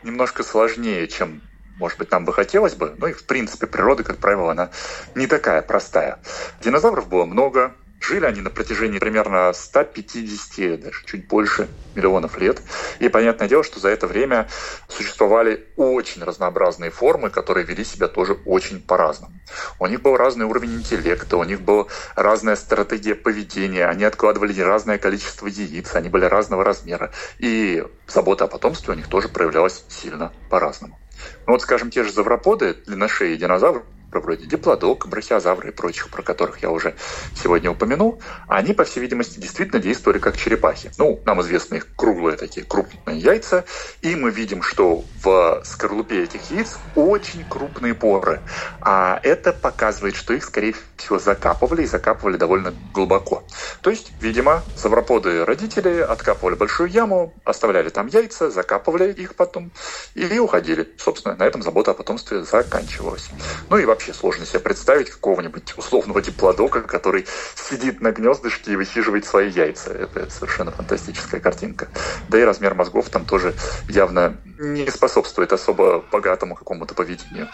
немножко 0.02 0.42
сложнее, 0.42 1.06
чем 1.08 1.42
может 1.76 1.99
быть, 1.99 2.11
нам 2.11 2.25
бы 2.25 2.32
хотелось 2.32 2.75
бы, 2.75 2.94
но 2.99 3.08
и, 3.08 3.12
в 3.12 3.26
принципе, 3.26 3.66
природа, 3.66 4.04
как 4.04 4.18
правило, 4.18 4.52
она 4.52 4.70
не 5.14 5.26
такая 5.26 5.61
простая. 5.61 6.20
Динозавров 6.61 7.08
было 7.08 7.25
много, 7.25 7.75
Жили 8.06 8.26
они 8.26 8.42
на 8.42 8.50
протяжении 8.50 8.99
примерно 8.99 9.52
150, 9.54 10.80
даже 10.80 11.04
чуть 11.06 11.26
больше 11.26 11.68
миллионов 11.94 12.37
лет. 12.38 12.61
И 12.99 13.08
понятное 13.08 13.49
дело, 13.49 13.64
что 13.64 13.80
за 13.80 13.88
это 13.88 14.06
время 14.06 14.46
существовали 14.88 15.66
очень 15.76 16.23
разнообразные 16.23 16.90
формы, 16.90 17.30
которые 17.30 17.64
вели 17.64 17.82
себя 17.82 18.08
тоже 18.08 18.34
очень 18.44 18.82
по-разному. 18.82 19.32
У 19.78 19.87
них 19.87 20.02
был 20.02 20.16
разный 20.16 20.44
уровень 20.44 20.75
интеллекта, 20.75 21.38
у 21.38 21.44
них 21.44 21.62
была 21.62 21.87
разная 22.14 22.56
стратегия 22.56 23.14
поведения, 23.14 23.87
они 23.87 24.04
откладывали 24.04 24.58
разное 24.61 24.99
количество 24.99 25.46
яиц, 25.46 25.94
они 25.94 26.11
были 26.11 26.26
разного 26.26 26.62
размера. 26.62 27.11
И 27.38 27.84
забота 28.06 28.44
о 28.44 28.49
потомстве 28.49 28.92
у 28.92 28.96
них 28.96 29.08
тоже 29.08 29.28
проявлялась 29.28 29.84
сильно 29.88 30.30
по-разному. 30.50 30.99
Ну 31.46 31.54
вот, 31.54 31.62
скажем, 31.62 31.90
те 31.90 32.04
же 32.04 32.12
завроподы, 32.12 32.75
длинношеи 32.75 33.37
динозавры, 33.37 33.82
вроде 34.21 34.47
диплодок, 34.47 35.06
брахиозавры 35.09 35.68
и 35.68 35.73
прочих, 35.73 36.11
про 36.11 36.23
которых 36.23 36.62
я 36.62 36.71
уже 36.71 36.94
сегодня 37.40 37.71
упомянул, 37.71 38.21
они, 38.49 38.73
по 38.73 38.85
всей 38.85 39.00
видимости, 39.00 39.38
действительно 39.38 39.80
действовали 39.80 40.18
как 40.18 40.37
черепахи. 40.37 40.90
Ну, 40.99 41.21
нам 41.25 41.40
известны 41.42 41.76
их 41.76 41.88
круглые 41.97 42.37
такие 42.37 42.66
крупные 42.66 43.18
яйца, 43.18 43.64
и 44.02 44.14
мы 44.16 44.30
видим, 44.30 44.62
что 44.62 45.04
в 45.23 45.62
скорлупе 45.64 46.23
этих 46.23 46.50
яиц 46.50 46.76
очень 46.94 47.44
крупные 47.49 47.94
поры. 47.94 48.40
А 48.80 49.21
это 49.23 49.52
показывает, 49.52 50.16
что 50.16 50.35
их, 50.35 50.44
скорее 50.44 50.75
всего, 50.97 51.18
закапывали 51.18 51.83
и 51.83 51.87
закапывали 51.87 52.37
довольно 52.37 52.75
глубоко. 52.92 53.44
То 53.80 53.90
есть, 53.90 54.12
видимо, 54.21 54.62
савроподы 54.76 55.44
родители 55.44 56.00
откапывали 56.00 56.54
большую 56.54 56.90
яму, 56.90 57.33
оставляли 57.44 57.88
там 57.88 58.06
яйца, 58.06 58.50
закапывали 58.50 59.12
их 59.12 59.35
потом 59.35 59.71
и 60.14 60.38
уходили. 60.38 60.88
Собственно, 60.99 61.37
на 61.37 61.44
этом 61.44 61.62
забота 61.62 61.92
о 61.92 61.94
потомстве 61.94 62.44
заканчивалась. 62.44 63.30
Ну 63.71 63.78
и 63.78 63.85
вообще 63.85 64.03
вообще 64.04 64.12
сложно 64.12 64.44
себе 64.44 64.61
представить 64.61 65.11
какого-нибудь 65.11 65.78
условного 65.78 66.20
диплодока, 66.20 66.82
который 66.82 67.26
сидит 67.54 68.02
на 68.02 68.12
гнездышке 68.12 68.73
и 68.73 68.76
высиживает 68.76 69.25
свои 69.25 69.49
яйца. 69.49 69.92
Это 69.92 70.30
совершенно 70.30 70.70
фантастическая 70.70 71.40
картинка. 71.40 71.88
Да 72.28 72.38
и 72.38 72.42
размер 72.42 72.75
мозгов 72.75 73.08
там 73.08 73.25
тоже 73.25 73.54
явно 73.88 74.37
не 74.58 74.90
способствует 74.90 75.52
особо 75.52 76.04
богатому 76.12 76.54
какому-то 76.54 76.94
поведению. 76.94 77.49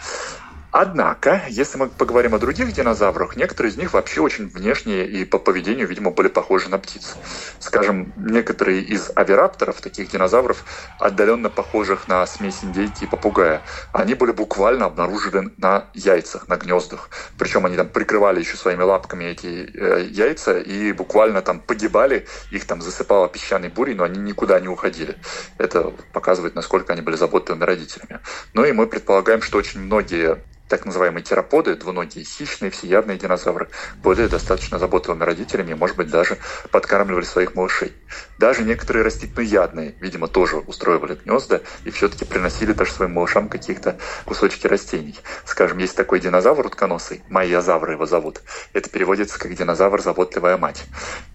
Однако, 0.71 1.41
если 1.49 1.77
мы 1.77 1.89
поговорим 1.89 2.33
о 2.33 2.39
других 2.39 2.71
динозаврах, 2.71 3.35
некоторые 3.35 3.73
из 3.73 3.77
них 3.77 3.93
вообще 3.93 4.21
очень 4.21 4.47
внешние 4.47 5.05
и 5.05 5.25
по 5.25 5.37
поведению, 5.37 5.85
видимо, 5.85 6.11
были 6.11 6.29
похожи 6.29 6.69
на 6.69 6.77
птиц. 6.77 7.17
Скажем, 7.59 8.13
некоторые 8.15 8.81
из 8.81 9.11
авирапторов, 9.13 9.81
таких 9.81 10.09
динозавров, 10.09 10.63
отдаленно 10.97 11.49
похожих 11.49 12.07
на 12.07 12.25
смесь 12.25 12.63
индейки 12.63 13.03
и 13.03 13.07
попугая, 13.07 13.61
они 13.91 14.13
были 14.13 14.31
буквально 14.31 14.85
обнаружены 14.85 15.51
на 15.57 15.87
яйцах, 15.93 16.47
на 16.47 16.55
гнездах. 16.55 17.09
Причем 17.37 17.65
они 17.65 17.75
там 17.75 17.89
прикрывали 17.89 18.39
еще 18.39 18.55
своими 18.55 18.83
лапками 18.83 19.25
эти 19.25 19.69
э, 19.73 20.07
яйца 20.09 20.57
и 20.57 20.93
буквально 20.93 21.41
там 21.41 21.59
погибали, 21.59 22.27
их 22.49 22.65
там 22.65 22.81
засыпало 22.81 23.27
песчаной 23.27 23.67
бурей, 23.67 23.93
но 23.93 24.05
они 24.05 24.19
никуда 24.19 24.57
не 24.61 24.69
уходили. 24.69 25.17
Это 25.57 25.91
показывает, 26.13 26.55
насколько 26.55 26.93
они 26.93 27.01
были 27.01 27.17
заботливыми 27.17 27.65
родителями. 27.65 28.21
Ну 28.53 28.63
и 28.63 28.71
мы 28.71 28.87
предполагаем, 28.87 29.41
что 29.41 29.57
очень 29.57 29.81
многие 29.81 30.39
так 30.71 30.85
называемые 30.85 31.21
тераподы, 31.21 31.75
двуногие 31.75 32.23
хищные, 32.23 32.71
всеядные 32.71 33.17
динозавры, 33.17 33.67
были 34.01 34.27
достаточно 34.27 34.79
заботливыми 34.79 35.25
родителями 35.25 35.71
и, 35.71 35.73
может 35.73 35.97
быть, 35.97 36.09
даже 36.09 36.37
подкармливали 36.71 37.25
своих 37.25 37.55
малышей. 37.55 37.93
Даже 38.39 38.63
некоторые 38.63 39.03
растительноядные, 39.03 39.95
видимо, 39.99 40.29
тоже 40.29 40.55
устроивали 40.55 41.15
гнезда 41.15 41.59
и 41.83 41.91
все-таки 41.91 42.23
приносили 42.23 42.71
даже 42.71 42.93
своим 42.93 43.11
малышам 43.11 43.49
каких-то 43.49 43.97
кусочки 44.23 44.65
растений. 44.65 45.19
Скажем, 45.43 45.77
есть 45.77 45.97
такой 45.97 46.21
динозавр 46.21 46.65
утконосый, 46.65 47.21
майязавр 47.27 47.91
его 47.91 48.05
зовут. 48.05 48.41
Это 48.71 48.89
переводится 48.89 49.37
как 49.37 49.53
динозавр 49.53 50.01
«заботливая 50.01 50.55
мать». 50.55 50.85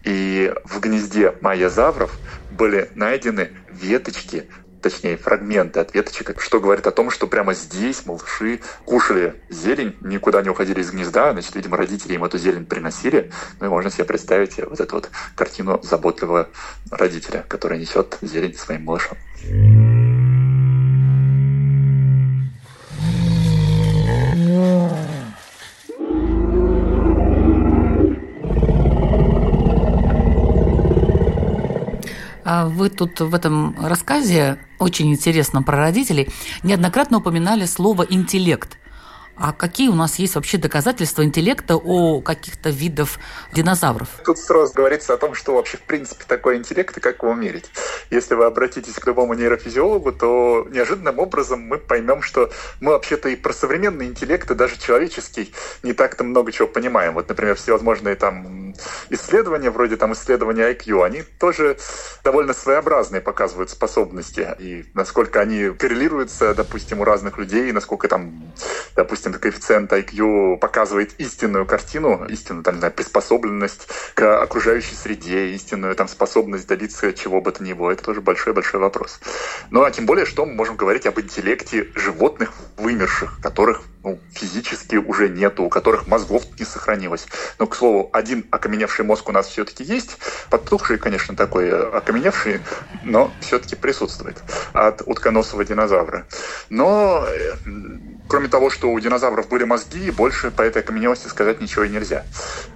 И 0.02 0.50
в 0.64 0.80
гнезде 0.80 1.34
майязавров 1.42 2.10
были 2.50 2.88
найдены 2.94 3.50
веточки 3.70 4.48
точнее, 4.90 5.16
фрагменты 5.16 5.80
от 5.80 5.94
веточек, 5.94 6.40
что 6.40 6.60
говорит 6.60 6.86
о 6.86 6.90
том, 6.90 7.10
что 7.10 7.26
прямо 7.26 7.54
здесь 7.54 8.06
малыши 8.06 8.60
кушали 8.84 9.42
зелень, 9.48 9.96
никуда 10.00 10.42
не 10.42 10.48
уходили 10.48 10.80
из 10.80 10.90
гнезда, 10.90 11.32
значит, 11.32 11.54
видимо, 11.54 11.76
родители 11.76 12.14
им 12.14 12.24
эту 12.24 12.38
зелень 12.38 12.66
приносили. 12.66 13.32
Ну 13.60 13.66
и 13.66 13.68
можно 13.68 13.90
себе 13.90 14.04
представить 14.04 14.58
вот 14.58 14.80
эту 14.80 14.96
вот 14.96 15.10
картину 15.34 15.80
заботливого 15.82 16.48
родителя, 16.90 17.44
который 17.48 17.78
несет 17.78 18.18
зелень 18.22 18.54
своим 18.54 18.84
малышам. 18.84 19.16
Вы 32.46 32.90
тут 32.90 33.20
в 33.20 33.34
этом 33.34 33.74
рассказе, 33.84 34.58
очень 34.78 35.10
интересном 35.12 35.64
про 35.64 35.78
родителей, 35.78 36.28
неоднократно 36.62 37.18
упоминали 37.18 37.64
слово 37.64 38.06
«интеллект». 38.08 38.78
А 39.38 39.52
какие 39.52 39.88
у 39.88 39.94
нас 39.94 40.18
есть 40.18 40.34
вообще 40.34 40.56
доказательства 40.56 41.22
интеллекта 41.22 41.76
о 41.76 42.22
каких-то 42.22 42.70
видах 42.70 43.10
динозавров? 43.52 44.08
Тут 44.24 44.38
сразу 44.38 44.72
говорится 44.72 45.12
о 45.12 45.18
том, 45.18 45.34
что 45.34 45.54
вообще 45.54 45.76
в 45.76 45.82
принципе 45.82 46.24
такой 46.26 46.56
интеллект 46.56 46.96
и 46.96 47.00
как 47.00 47.22
его 47.22 47.34
мерить. 47.34 47.66
Если 48.10 48.34
вы 48.34 48.46
обратитесь 48.46 48.94
к 48.94 49.06
любому 49.06 49.34
нейрофизиологу, 49.34 50.12
то 50.12 50.66
неожиданным 50.70 51.18
образом 51.18 51.60
мы 51.60 51.76
поймем, 51.76 52.22
что 52.22 52.50
мы 52.80 52.92
вообще-то 52.92 53.28
и 53.28 53.36
про 53.36 53.52
современный 53.52 54.06
интеллект, 54.06 54.50
и 54.50 54.54
даже 54.54 54.78
человеческий, 54.78 55.52
не 55.82 55.92
так-то 55.92 56.24
много 56.24 56.50
чего 56.50 56.66
понимаем. 56.66 57.12
Вот, 57.12 57.28
например, 57.28 57.56
всевозможные 57.56 58.14
там 58.14 58.74
исследования, 59.10 59.70
вроде 59.70 59.96
там 59.96 60.12
исследования 60.12 60.72
IQ, 60.72 61.04
они 61.04 61.22
тоже 61.22 61.76
довольно 62.24 62.54
своеобразные 62.54 63.20
показывают 63.20 63.70
способности. 63.70 64.48
И 64.58 64.86
насколько 64.94 65.40
они 65.40 65.70
коррелируются, 65.70 66.54
допустим, 66.54 67.00
у 67.00 67.04
разных 67.04 67.38
людей, 67.38 67.70
насколько 67.72 68.08
там, 68.08 68.52
допустим, 68.94 69.25
допустим, 69.26 69.40
коэффициент 69.40 69.92
IQ 69.92 70.58
показывает 70.58 71.14
истинную 71.18 71.66
картину, 71.66 72.26
истинную, 72.28 72.64
там, 72.64 72.80
не 72.80 72.90
приспособленность 72.90 73.88
к 74.14 74.42
окружающей 74.42 74.94
среде, 74.94 75.48
истинную 75.48 75.94
там 75.94 76.08
способность 76.08 76.66
добиться 76.66 77.12
чего 77.12 77.40
бы 77.40 77.52
то 77.52 77.62
ни 77.62 77.72
было, 77.72 77.90
это 77.90 78.02
тоже 78.02 78.20
большой-большой 78.20 78.80
вопрос. 78.80 79.20
Ну, 79.70 79.82
а 79.82 79.90
тем 79.90 80.06
более, 80.06 80.26
что 80.26 80.46
мы 80.46 80.54
можем 80.54 80.76
говорить 80.76 81.06
об 81.06 81.18
интеллекте 81.18 81.88
животных 81.94 82.52
вымерших, 82.76 83.40
которых 83.40 83.82
ну, 84.06 84.20
физически 84.30 84.94
уже 84.94 85.28
нету, 85.28 85.64
у 85.64 85.68
которых 85.68 86.06
мозгов 86.06 86.44
не 86.60 86.64
сохранилось. 86.64 87.26
Но, 87.58 87.66
к 87.66 87.74
слову, 87.74 88.08
один 88.12 88.46
окаменевший 88.52 89.04
мозг 89.04 89.28
у 89.28 89.32
нас 89.32 89.48
все-таки 89.48 89.82
есть, 89.82 90.18
потухший, 90.48 90.96
конечно, 90.96 91.34
такой 91.34 91.70
окаменевший, 91.72 92.60
но 93.02 93.32
все-таки 93.40 93.74
присутствует 93.74 94.36
от 94.72 95.02
утконосого 95.04 95.64
динозавра. 95.64 96.24
Но 96.70 97.26
Кроме 98.28 98.48
того, 98.48 98.70
что 98.70 98.90
у 98.90 98.98
динозавров 98.98 99.48
были 99.48 99.64
мозги, 99.64 100.10
больше 100.10 100.50
по 100.50 100.62
этой 100.62 100.82
окаменелости 100.82 101.28
сказать 101.28 101.60
ничего 101.60 101.84
и 101.84 101.88
нельзя. 101.88 102.24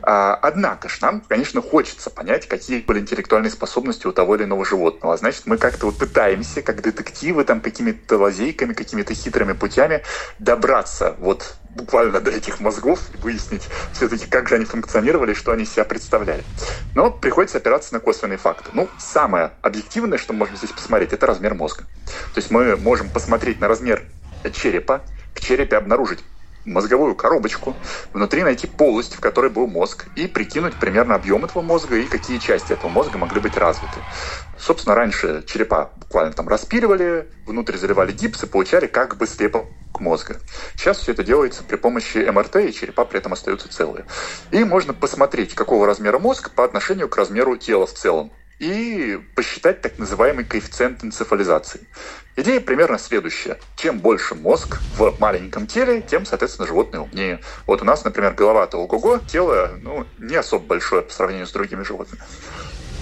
А, 0.02 0.34
однако 0.34 0.88
ж 0.88 1.00
нам, 1.00 1.20
конечно, 1.20 1.60
хочется 1.60 2.08
понять, 2.08 2.46
какие 2.46 2.80
были 2.80 3.00
интеллектуальные 3.00 3.50
способности 3.50 4.06
у 4.06 4.12
того 4.12 4.36
или 4.36 4.44
иного 4.44 4.64
животного. 4.64 5.16
Значит, 5.16 5.46
мы 5.46 5.56
как-то 5.56 5.86
вот 5.86 5.98
пытаемся, 5.98 6.62
как 6.62 6.82
детективы, 6.82 7.42
там 7.44 7.60
какими-то 7.60 8.18
лазейками, 8.18 8.74
какими-то 8.74 9.12
хитрыми 9.14 9.52
путями 9.54 10.02
добраться 10.38 11.16
вот 11.20 11.56
буквально 11.70 12.20
до 12.20 12.30
этих 12.30 12.60
мозгов 12.60 13.00
и 13.14 13.16
выяснить 13.18 13.68
все-таки, 13.92 14.26
как 14.26 14.48
же 14.48 14.56
они 14.56 14.64
функционировали, 14.64 15.34
что 15.34 15.52
они 15.52 15.64
себя 15.64 15.84
представляли. 15.84 16.42
Но 16.94 17.10
приходится 17.10 17.58
опираться 17.58 17.94
на 17.94 18.00
косвенные 18.00 18.38
факты. 18.38 18.70
Ну, 18.72 18.88
самое 18.98 19.52
объективное, 19.62 20.18
что 20.18 20.32
можем 20.32 20.56
здесь 20.56 20.72
посмотреть, 20.72 21.12
это 21.12 21.26
размер 21.26 21.54
мозга. 21.54 21.84
То 22.34 22.38
есть 22.38 22.50
мы 22.50 22.76
можем 22.76 23.08
посмотреть 23.10 23.60
на 23.60 23.68
размер 23.68 24.02
черепа, 24.52 25.02
в 25.34 25.40
черепе 25.40 25.76
обнаружить 25.76 26.24
мозговую 26.64 27.14
коробочку, 27.14 27.74
внутри 28.12 28.42
найти 28.42 28.66
полость, 28.66 29.14
в 29.14 29.20
которой 29.20 29.50
был 29.50 29.66
мозг, 29.66 30.06
и 30.16 30.26
прикинуть 30.26 30.74
примерно 30.74 31.14
объем 31.14 31.44
этого 31.44 31.62
мозга 31.62 31.96
и 31.96 32.04
какие 32.04 32.38
части 32.38 32.72
этого 32.72 32.90
мозга 32.90 33.18
могли 33.18 33.40
быть 33.40 33.56
развиты. 33.56 34.00
Собственно, 34.58 34.94
раньше 34.94 35.44
черепа 35.46 35.90
буквально 35.96 36.32
там 36.32 36.48
распиливали, 36.48 37.28
внутрь 37.46 37.76
заливали 37.76 38.12
гипс 38.12 38.42
и 38.44 38.46
получали 38.46 38.86
как 38.86 39.16
бы 39.16 39.26
слепок 39.26 39.66
мозга. 39.98 40.36
Сейчас 40.76 40.98
все 40.98 41.12
это 41.12 41.22
делается 41.22 41.62
при 41.62 41.76
помощи 41.76 42.18
МРТ, 42.18 42.56
и 42.56 42.72
черепа 42.72 43.04
при 43.04 43.18
этом 43.18 43.32
остаются 43.32 43.68
целые. 43.68 44.06
И 44.50 44.64
можно 44.64 44.94
посмотреть, 44.94 45.54
какого 45.54 45.86
размера 45.86 46.18
мозг 46.18 46.50
по 46.50 46.64
отношению 46.64 47.08
к 47.08 47.16
размеру 47.16 47.56
тела 47.56 47.86
в 47.86 47.92
целом 47.92 48.32
и 48.60 49.18
посчитать 49.34 49.80
так 49.80 49.98
называемый 49.98 50.44
коэффициент 50.44 51.02
энцефализации. 51.02 51.80
Идея 52.36 52.60
примерно 52.60 52.98
следующая. 52.98 53.58
Чем 53.76 53.98
больше 53.98 54.34
мозг 54.34 54.78
в 54.96 55.18
маленьком 55.18 55.66
теле, 55.66 56.02
тем, 56.02 56.26
соответственно, 56.26 56.68
животное 56.68 57.00
умнее. 57.00 57.40
Вот 57.66 57.82
у 57.82 57.84
нас, 57.84 58.04
например, 58.04 58.34
голова-то 58.34 58.76
ого-го, 58.76 59.18
тело 59.18 59.72
ну, 59.82 60.06
не 60.18 60.36
особо 60.36 60.64
большое 60.64 61.02
по 61.02 61.12
сравнению 61.12 61.46
с 61.46 61.52
другими 61.52 61.82
животными. 61.82 62.22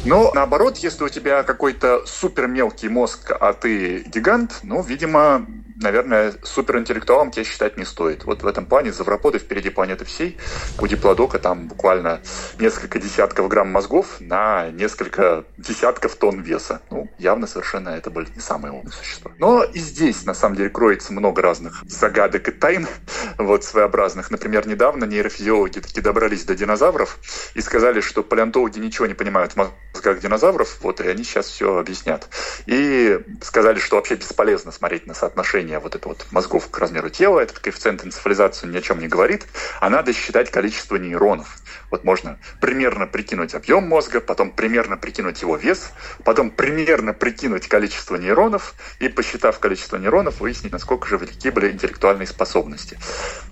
Но 0.05 0.31
наоборот, 0.33 0.79
если 0.79 1.03
у 1.05 1.09
тебя 1.09 1.43
какой-то 1.43 2.07
супер 2.07 2.47
мелкий 2.47 2.88
мозг, 2.88 3.33
а 3.38 3.53
ты 3.53 4.05
гигант, 4.05 4.61
ну, 4.62 4.81
видимо, 4.81 5.45
наверное, 5.80 6.35
суперинтеллектуалом 6.42 7.30
тебя 7.30 7.44
считать 7.44 7.76
не 7.76 7.85
стоит. 7.85 8.25
Вот 8.25 8.42
в 8.42 8.47
этом 8.47 8.66
плане 8.66 8.92
Завроподы 8.92 9.38
впереди 9.38 9.70
планеты 9.70 10.04
всей. 10.04 10.37
У 10.80 10.87
диплодока 10.87 11.38
там 11.38 11.68
буквально 11.68 12.20
несколько 12.58 12.99
десятков 12.99 13.49
грамм 13.49 13.70
мозгов 13.70 14.20
на 14.20 14.70
несколько 14.70 15.44
десятков 15.56 16.16
тонн 16.16 16.40
веса. 16.40 16.80
Ну, 16.90 17.08
явно 17.18 17.47
совершенно 17.47 17.90
это 17.90 18.11
были 18.11 18.28
не 18.35 18.40
самые 18.40 18.73
умные 18.73 18.92
существа. 18.92 19.32
Но 19.38 19.62
и 19.62 19.78
здесь, 19.78 20.25
на 20.25 20.35
самом 20.35 20.56
деле, 20.56 20.70
кроется 20.70 21.12
много 21.12 21.42
разных 21.42 21.85
загадок 21.87 22.49
и 22.49 22.52
тайн, 22.52 22.87
вот 23.38 23.64
своеобразных. 23.64 24.30
Например, 24.30 24.66
недавно 24.66 25.04
нейрофизиологи 25.04 25.80
таки 25.80 26.00
добрались 26.00 26.44
до 26.44 26.54
динозавров 26.54 27.18
и 27.54 27.61
сказали, 27.61 28.00
что 28.00 28.23
палеонтологи 28.23 28.78
ничего 28.78 29.06
не 29.06 29.14
понимают 29.14 29.52
в 29.52 29.56
мозгах 29.56 30.20
динозавров, 30.20 30.78
вот, 30.80 31.00
и 31.00 31.08
они 31.08 31.25
сейчас 31.25 31.47
все 31.47 31.78
объяснят. 31.78 32.28
И 32.66 33.20
сказали, 33.42 33.78
что 33.78 33.97
вообще 33.97 34.16
бесполезно 34.16 34.73
смотреть 34.73 35.06
на 35.06 35.14
соотношение 35.14 35.68
соотношение 35.69 35.79
вот 35.79 35.95
этого 35.95 36.13
вот 36.15 36.27
мозгов 36.31 36.71
к 36.71 36.79
размеру 36.79 37.11
тела, 37.11 37.41
этот 37.41 37.59
коэффициент 37.59 38.05
энцефализации 38.05 38.67
ни 38.67 38.77
о 38.77 38.81
чем 38.81 39.01
не 39.01 39.09
говорит, 39.09 39.47
а 39.81 39.91
надо 39.91 40.13
считать 40.13 40.51
количество 40.51 40.97
нейронов. 40.97 41.59
Вот 41.91 42.05
можно 42.05 42.39
примерно 42.61 43.07
прикинуть 43.07 43.55
объем 43.55 43.89
мозга, 43.89 44.21
потом 44.21 44.51
примерно 44.51 44.97
прикинуть 44.97 45.43
его 45.43 45.57
вес, 45.57 45.93
потом 46.25 46.51
примерно 46.51 47.13
прикинуть 47.13 47.69
количество 47.69 48.17
нейронов 48.17 48.75
и, 49.01 49.09
посчитав 49.09 49.59
количество 49.59 49.97
нейронов, 49.99 50.41
выяснить, 50.41 50.73
насколько 50.73 51.09
же 51.09 51.19
велики 51.19 51.51
были 51.51 51.71
интеллектуальные 51.71 52.27
способности. 52.27 52.99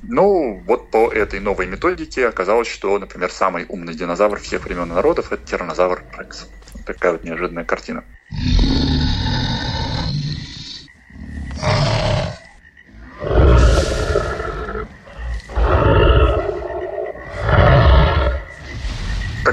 Ну, 0.02 0.62
вот 0.66 0.90
по 0.90 1.10
этой 1.12 1.40
новой 1.40 1.66
методике 1.66 2.28
оказалось, 2.28 2.68
что, 2.68 2.98
например, 2.98 3.30
самый 3.30 3.66
умный 3.68 3.94
динозавр 3.94 4.38
всех 4.38 4.64
времен 4.64 4.90
и 4.90 4.94
народов– 4.94 5.26
это 5.32 5.44
тиранозавр 5.44 6.02
Рекс. 6.18 6.46
Такая 6.84 7.12
вот 7.12 7.24
неожиданная 7.24 7.64
картина. 7.64 8.04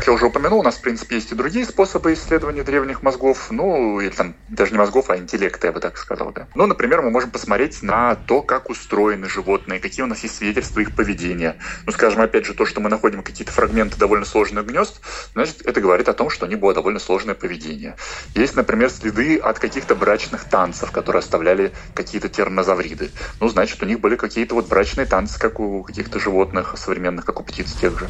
Как 0.03 0.07
я 0.09 0.13
уже 0.15 0.25
упомянул, 0.25 0.59
у 0.59 0.63
нас, 0.63 0.75
в 0.75 0.81
принципе, 0.81 1.15
есть 1.15 1.31
и 1.31 1.35
другие 1.35 1.65
способы 1.65 2.11
исследования 2.11 2.63
древних 2.63 3.03
мозгов, 3.03 3.49
ну, 3.51 4.01
или 4.01 4.09
там 4.09 4.35
даже 4.49 4.73
не 4.73 4.77
мозгов, 4.77 5.09
а 5.09 5.15
интеллекта, 5.15 5.67
я 5.67 5.71
бы 5.71 5.79
так 5.79 5.97
сказал, 5.97 6.33
да. 6.33 6.49
Ну, 6.55 6.65
например, 6.65 7.01
мы 7.01 7.09
можем 7.09 7.31
посмотреть 7.31 7.81
на 7.81 8.15
то, 8.15 8.41
как 8.41 8.69
устроены 8.69 9.29
животные, 9.29 9.79
какие 9.79 10.03
у 10.03 10.07
нас 10.07 10.19
есть 10.23 10.35
свидетельства 10.35 10.81
их 10.81 10.93
поведения. 10.93 11.55
Ну, 11.85 11.93
скажем, 11.93 12.19
опять 12.19 12.45
же, 12.45 12.53
то, 12.53 12.65
что 12.65 12.81
мы 12.81 12.89
находим 12.89 13.23
какие-то 13.23 13.53
фрагменты 13.53 13.95
довольно 13.97 14.25
сложных 14.25 14.65
гнезд, 14.65 14.99
значит, 15.35 15.65
это 15.65 15.79
говорит 15.79 16.09
о 16.09 16.13
том, 16.13 16.29
что 16.29 16.47
у 16.47 16.49
них 16.49 16.59
было 16.59 16.73
довольно 16.73 16.99
сложное 16.99 17.33
поведение. 17.33 17.95
Есть, 18.35 18.57
например, 18.57 18.89
следы 18.89 19.37
от 19.37 19.59
каких-то 19.59 19.95
брачных 19.95 20.43
танцев, 20.43 20.91
которые 20.91 21.21
оставляли 21.21 21.71
какие-то 21.93 22.27
тернозавриды. 22.27 23.09
Ну, 23.39 23.47
значит, 23.47 23.81
у 23.81 23.85
них 23.85 24.01
были 24.01 24.17
какие-то 24.17 24.53
вот 24.55 24.67
брачные 24.67 25.05
танцы, 25.05 25.39
как 25.39 25.61
у 25.61 25.81
каких-то 25.81 26.19
животных 26.19 26.75
современных, 26.77 27.23
как 27.23 27.39
у 27.39 27.43
птиц 27.43 27.71
тех 27.71 27.97
же. 27.97 28.09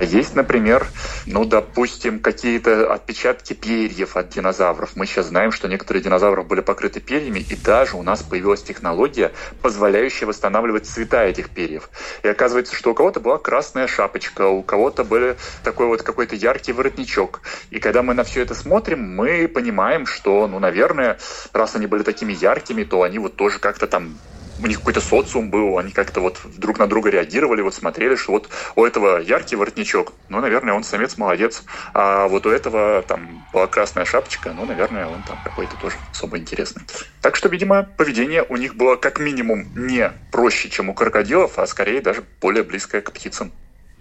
Есть, 0.00 0.34
например, 0.34 0.84
ну, 1.30 1.44
допустим, 1.44 2.20
какие-то 2.20 2.92
отпечатки 2.92 3.52
перьев 3.52 4.16
от 4.16 4.30
динозавров. 4.30 4.96
Мы 4.96 5.06
сейчас 5.06 5.26
знаем, 5.26 5.52
что 5.52 5.68
некоторые 5.68 6.02
динозавры 6.02 6.42
были 6.42 6.60
покрыты 6.60 7.00
перьями, 7.00 7.40
и 7.40 7.54
даже 7.54 7.96
у 7.96 8.02
нас 8.02 8.22
появилась 8.22 8.62
технология, 8.62 9.32
позволяющая 9.60 10.26
восстанавливать 10.26 10.86
цвета 10.86 11.24
этих 11.24 11.50
перьев. 11.50 11.90
И 12.22 12.28
оказывается, 12.28 12.74
что 12.74 12.92
у 12.92 12.94
кого-то 12.94 13.20
была 13.20 13.36
красная 13.38 13.86
шапочка, 13.86 14.46
у 14.46 14.62
кого-то 14.62 15.04
был 15.04 15.36
такой 15.62 15.86
вот 15.86 16.02
какой-то 16.02 16.34
яркий 16.34 16.72
воротничок. 16.72 17.42
И 17.70 17.78
когда 17.78 18.02
мы 18.02 18.14
на 18.14 18.24
все 18.24 18.40
это 18.40 18.54
смотрим, 18.54 19.02
мы 19.02 19.48
понимаем, 19.48 20.06
что, 20.06 20.46
ну, 20.46 20.58
наверное, 20.58 21.18
раз 21.52 21.74
они 21.74 21.86
были 21.86 22.04
такими 22.04 22.32
яркими, 22.32 22.84
то 22.84 23.02
они 23.02 23.18
вот 23.18 23.36
тоже 23.36 23.58
как-то 23.58 23.86
там 23.86 24.18
у 24.62 24.66
них 24.66 24.78
какой-то 24.78 25.00
социум 25.00 25.50
был, 25.50 25.78
они 25.78 25.92
как-то 25.92 26.20
вот 26.20 26.40
друг 26.56 26.78
на 26.78 26.86
друга 26.86 27.10
реагировали, 27.10 27.62
вот 27.62 27.74
смотрели, 27.74 28.16
что 28.16 28.32
вот 28.32 28.48
у 28.76 28.84
этого 28.84 29.18
яркий 29.20 29.56
воротничок, 29.56 30.12
ну, 30.28 30.40
наверное, 30.40 30.74
он 30.74 30.84
самец 30.84 31.16
молодец, 31.16 31.62
а 31.94 32.28
вот 32.28 32.46
у 32.46 32.50
этого 32.50 33.02
там 33.02 33.44
была 33.52 33.66
красная 33.66 34.04
шапочка, 34.04 34.52
ну, 34.52 34.64
наверное, 34.64 35.06
он 35.06 35.22
там 35.22 35.38
какой-то 35.44 35.76
тоже 35.80 35.96
особо 36.12 36.38
интересный. 36.38 36.82
Так 37.20 37.36
что, 37.36 37.48
видимо, 37.48 37.82
поведение 37.96 38.44
у 38.48 38.56
них 38.56 38.74
было 38.76 38.96
как 38.96 39.18
минимум 39.18 39.66
не 39.74 40.12
проще, 40.30 40.68
чем 40.68 40.88
у 40.88 40.94
крокодилов, 40.94 41.58
а 41.58 41.66
скорее 41.66 42.00
даже 42.00 42.24
более 42.40 42.64
близкое 42.64 43.00
к 43.00 43.12
птицам. 43.12 43.52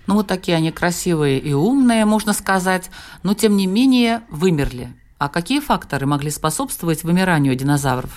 Ну, 0.08 0.16
вот 0.16 0.28
такие 0.28 0.56
они 0.56 0.72
красивые 0.72 1.38
и 1.38 1.54
умные, 1.54 2.06
можно 2.06 2.34
сказать, 2.34 2.90
но, 3.24 3.34
тем 3.34 3.58
не 3.58 3.68
менее, 3.68 4.22
вымерли. 4.30 4.90
А 5.20 5.30
какие 5.30 5.60
факторы 5.60 6.06
могли 6.06 6.30
способствовать 6.30 7.04
вымиранию 7.04 7.56
динозавров? 7.56 8.12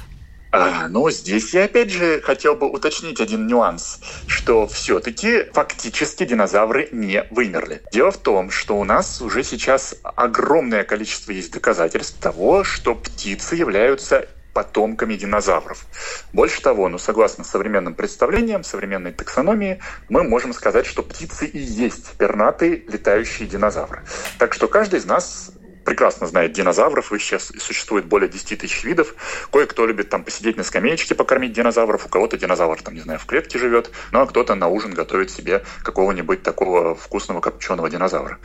А, 0.53 0.89
но 0.89 1.11
здесь 1.11 1.55
я 1.55 1.65
опять 1.65 1.91
же 1.91 2.21
хотел 2.23 2.57
бы 2.57 2.69
уточнить 2.69 3.21
один 3.21 3.47
нюанс, 3.47 4.01
что 4.27 4.67
все-таки 4.67 5.45
фактически 5.53 6.25
динозавры 6.25 6.89
не 6.91 7.25
вымерли. 7.31 7.83
Дело 7.93 8.11
в 8.11 8.19
том, 8.19 8.51
что 8.51 8.77
у 8.77 8.85
нас 8.85 9.21
уже 9.21 9.45
сейчас 9.45 9.95
огромное 10.03 10.83
количество 10.83 11.31
есть 11.31 11.53
доказательств 11.53 12.21
того, 12.21 12.65
что 12.65 12.97
птицы 12.97 13.55
являются 13.55 14.29
потомками 14.53 15.15
динозавров. 15.15 15.87
Больше 16.33 16.61
того, 16.61 16.89
ну, 16.89 16.99
согласно 16.99 17.45
современным 17.45 17.95
представлениям, 17.95 18.65
современной 18.65 19.13
таксономии, 19.13 19.81
мы 20.09 20.25
можем 20.25 20.53
сказать, 20.53 20.87
что 20.87 21.03
птицы 21.03 21.47
и 21.47 21.59
есть 21.59 22.13
пернатые 22.19 22.83
летающие 22.89 23.49
динозавры. 23.49 24.03
Так 24.39 24.53
что 24.53 24.67
каждый 24.67 24.99
из 24.99 25.05
нас 25.05 25.53
прекрасно 25.91 26.29
знает 26.29 26.53
динозавров, 26.53 27.13
их 27.13 27.21
сейчас 27.21 27.51
существует 27.59 28.05
более 28.05 28.29
10 28.29 28.61
тысяч 28.61 28.85
видов. 28.85 29.13
Кое-кто 29.51 29.87
любит 29.87 30.09
там 30.09 30.23
посидеть 30.23 30.57
на 30.57 30.63
скамеечке, 30.63 31.17
покормить 31.17 31.53
динозавров, 31.53 32.07
у 32.07 32.09
кого-то 32.09 32.39
динозавр 32.39 32.81
там, 32.81 32.95
не 32.95 33.01
знаю, 33.01 33.19
в 33.19 33.27
клетке 33.27 33.59
живет, 33.59 33.91
ну 34.13 34.21
а 34.21 34.27
кто-то 34.27 34.55
на 34.55 34.69
ужин 34.69 34.95
готовит 34.95 35.33
себе 35.33 35.65
какого-нибудь 35.83 36.45
такого 36.45 36.95
вкусного 36.95 37.41
копченого 37.41 37.91
динозавра. 37.91 38.39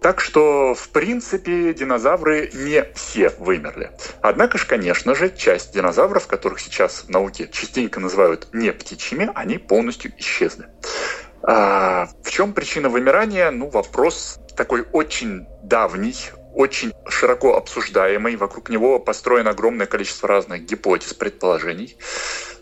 Так 0.00 0.22
что, 0.22 0.74
в 0.74 0.88
принципе, 0.88 1.74
динозавры 1.74 2.50
не 2.54 2.90
все 2.94 3.28
вымерли. 3.38 3.90
Однако 4.22 4.56
же, 4.56 4.66
конечно 4.66 5.14
же, 5.14 5.28
часть 5.28 5.74
динозавров, 5.74 6.26
которых 6.26 6.60
сейчас 6.60 7.04
в 7.06 7.10
науке 7.10 7.50
частенько 7.52 8.00
называют 8.00 8.48
не 8.54 8.72
птичьими, 8.72 9.30
они 9.34 9.58
полностью 9.58 10.14
исчезли. 10.16 10.64
А 11.42 12.08
в 12.24 12.30
чем 12.30 12.54
причина 12.54 12.88
вымирания? 12.88 13.50
Ну, 13.50 13.68
вопрос 13.68 14.40
такой 14.56 14.86
очень 14.92 15.46
давний, 15.62 16.16
очень 16.56 16.94
широко 17.06 17.54
обсуждаемый, 17.54 18.36
вокруг 18.36 18.70
него 18.70 18.98
построено 18.98 19.50
огромное 19.50 19.86
количество 19.86 20.26
разных 20.26 20.62
гипотез, 20.62 21.12
предположений. 21.12 21.96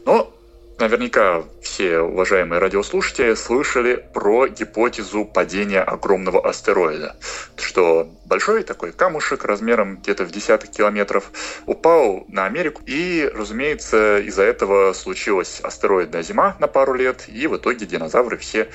Но 0.04 0.34
Наверняка 0.78 1.44
все 1.62 2.00
уважаемые 2.00 2.58
радиослушатели 2.58 3.34
слышали 3.34 4.04
про 4.12 4.48
гипотезу 4.48 5.24
падения 5.24 5.80
огромного 5.80 6.46
астероида, 6.48 7.16
что 7.56 8.08
большой 8.26 8.64
такой 8.64 8.90
камушек 8.90 9.44
размером 9.44 9.98
где-то 9.98 10.24
в 10.24 10.32
десяток 10.32 10.70
километров 10.70 11.30
упал 11.66 12.24
на 12.26 12.46
Америку, 12.46 12.82
и, 12.86 13.30
разумеется, 13.32 14.18
из-за 14.18 14.42
этого 14.42 14.92
случилась 14.94 15.60
астероидная 15.60 16.22
зима 16.22 16.56
на 16.58 16.66
пару 16.66 16.94
лет, 16.94 17.28
и 17.28 17.46
в 17.46 17.56
итоге 17.56 17.86
динозавры 17.86 18.36
все 18.36 18.68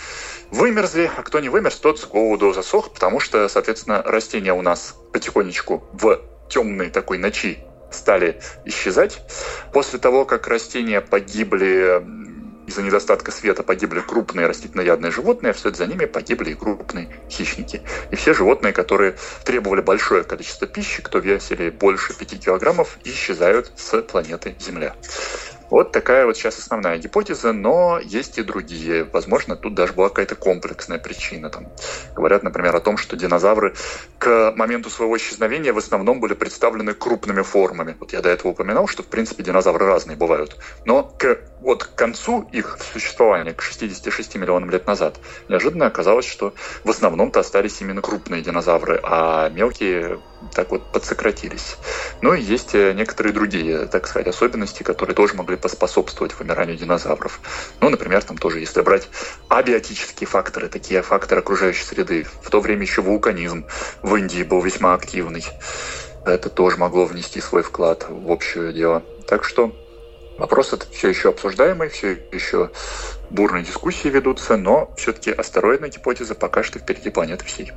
вымерзли, 0.52 1.12
а 1.18 1.22
кто 1.22 1.42
не 1.42 1.50
вымерз, 1.50 1.76
тот 1.76 2.00
с 2.00 2.06
голоду 2.06 2.54
засох, 2.54 2.94
потому 2.94 3.20
что, 3.20 3.50
соответственно, 3.50 4.02
растения 4.04 4.54
у 4.54 4.62
нас 4.62 4.96
потихонечку 5.12 5.84
в 5.92 6.22
темной 6.50 6.90
такой 6.90 7.18
ночи 7.18 7.60
стали 7.91 8.39
исчезать. 8.65 9.21
После 9.73 9.99
того, 9.99 10.25
как 10.25 10.47
растения 10.47 11.02
погибли 11.02 12.04
из-за 12.69 12.84
недостатка 12.84 13.32
света 13.32 13.63
погибли 13.63 13.99
крупные 13.99 14.45
растительноядные 14.45 15.12
животные, 15.12 15.52
а 15.52 15.54
вслед 15.54 15.75
за 15.75 15.88
ними 15.88 16.06
погибли 16.06 16.52
и 16.52 16.54
крупные 16.54 17.10
хищники. 17.28 17.82
И 18.12 18.15
все 18.15 18.34
животные, 18.34 18.73
которые 18.73 19.15
требовали 19.43 19.82
большое 19.82 20.23
количество 20.23 20.67
пищи, 20.67 21.02
кто 21.02 21.17
весили 21.17 21.71
больше 21.71 22.15
5 22.15 22.39
килограммов, 22.45 22.99
исчезают 23.04 23.71
с 23.75 24.02
планеты 24.04 24.56
Земля. 24.60 24.95
Вот 25.69 25.91
такая 25.91 26.25
вот 26.25 26.36
сейчас 26.36 26.58
основная 26.58 26.97
гипотеза, 26.97 27.54
но 27.54 27.99
есть 27.99 28.39
и 28.39 28.43
другие. 28.43 29.04
Возможно, 29.04 29.56
тут 29.56 29.75
даже 29.75 29.93
была 29.93 30.10
какая-то 30.10 30.36
комплексная 30.36 30.97
причина. 30.97 31.49
Там 31.49 31.67
говорят, 32.15 32.41
например, 32.43 32.75
о 32.75 32.80
том, 32.80 32.97
что 32.97 33.15
динозавры 33.15 33.75
к 34.20 34.54
моменту 34.56 34.90
своего 34.90 35.18
исчезновения 35.18 35.72
в 35.72 35.78
основном 35.78 36.20
были 36.20 36.34
представлены 36.34 36.94
крупными 36.94 37.42
формами. 37.42 37.96
Вот 38.00 38.12
я 38.12 38.22
до 38.22 38.30
этого 38.30 38.52
упоминал, 38.52 38.86
что, 38.88 39.02
в 39.02 39.08
принципе, 39.08 39.44
динозавры 39.44 39.86
разные 39.86 40.18
бывают. 40.18 40.58
Но 40.86 41.04
к, 41.04 41.40
вот 41.62 41.86
к 41.86 41.96
концу 41.96 42.48
их 42.52 42.78
существования, 42.92 43.54
к 43.54 43.62
66 43.62 44.36
миллионам 44.36 44.70
лет 44.70 44.86
назад, 44.86 45.18
неожиданно 45.48 45.86
оказалось, 45.86 46.28
что 46.28 46.54
в 46.84 46.90
основном-то 46.90 47.40
остались 47.40 47.82
именно 47.82 48.02
крупные 48.02 48.42
динозавры, 48.42 49.00
а 49.02 49.50
мелкие 49.50 50.20
так 50.54 50.72
вот 50.72 50.92
подсократились. 50.92 51.78
Ну 52.22 52.34
и 52.34 52.42
есть 52.42 52.74
э, 52.74 52.94
некоторые 52.94 53.34
другие, 53.34 53.88
так 53.88 54.08
сказать, 54.08 54.28
особенности, 54.28 54.84
которые 54.84 55.16
тоже 55.16 55.36
могли 55.36 55.58
поспособствовать 55.58 56.38
вымиранию 56.38 56.78
динозавров. 56.78 57.40
Ну, 57.82 57.90
например, 57.90 58.24
там 58.24 58.38
тоже, 58.38 58.60
если 58.60 58.82
брать 58.82 59.10
абиотические 59.50 60.28
факторы, 60.28 60.70
такие 60.70 61.02
факторы 61.02 61.42
окружающей 61.42 61.84
среды. 61.84 62.26
В 62.42 62.50
то 62.50 62.60
время 62.62 62.84
еще 62.84 63.02
вулканизм 63.02 63.66
в 64.10 64.15
Индии 64.15 64.41
был 64.41 64.62
весьма 64.62 64.95
активный. 64.95 65.45
Это 66.26 66.50
тоже 66.50 66.78
могло 66.78 67.06
внести 67.06 67.39
свой 67.39 67.62
вклад 67.62 68.08
в 68.10 68.30
общее 68.30 68.74
дело. 68.74 69.04
Так 69.28 69.43
что 69.43 69.72
вопрос 70.39 70.74
этот 70.74 70.89
все 70.89 71.10
еще 71.10 71.30
обсуждаемый, 71.30 71.89
все 71.89 72.17
еще 72.32 72.72
бурные 73.30 73.63
дискуссии 73.63 74.08
ведутся, 74.08 74.58
но 74.58 74.91
все-таки 74.98 75.32
астероидная 75.32 75.89
гипотеза 75.89 76.34
пока 76.34 76.63
что 76.63 76.80
впереди 76.80 77.12
планеты 77.12 77.45
всей. 77.45 77.72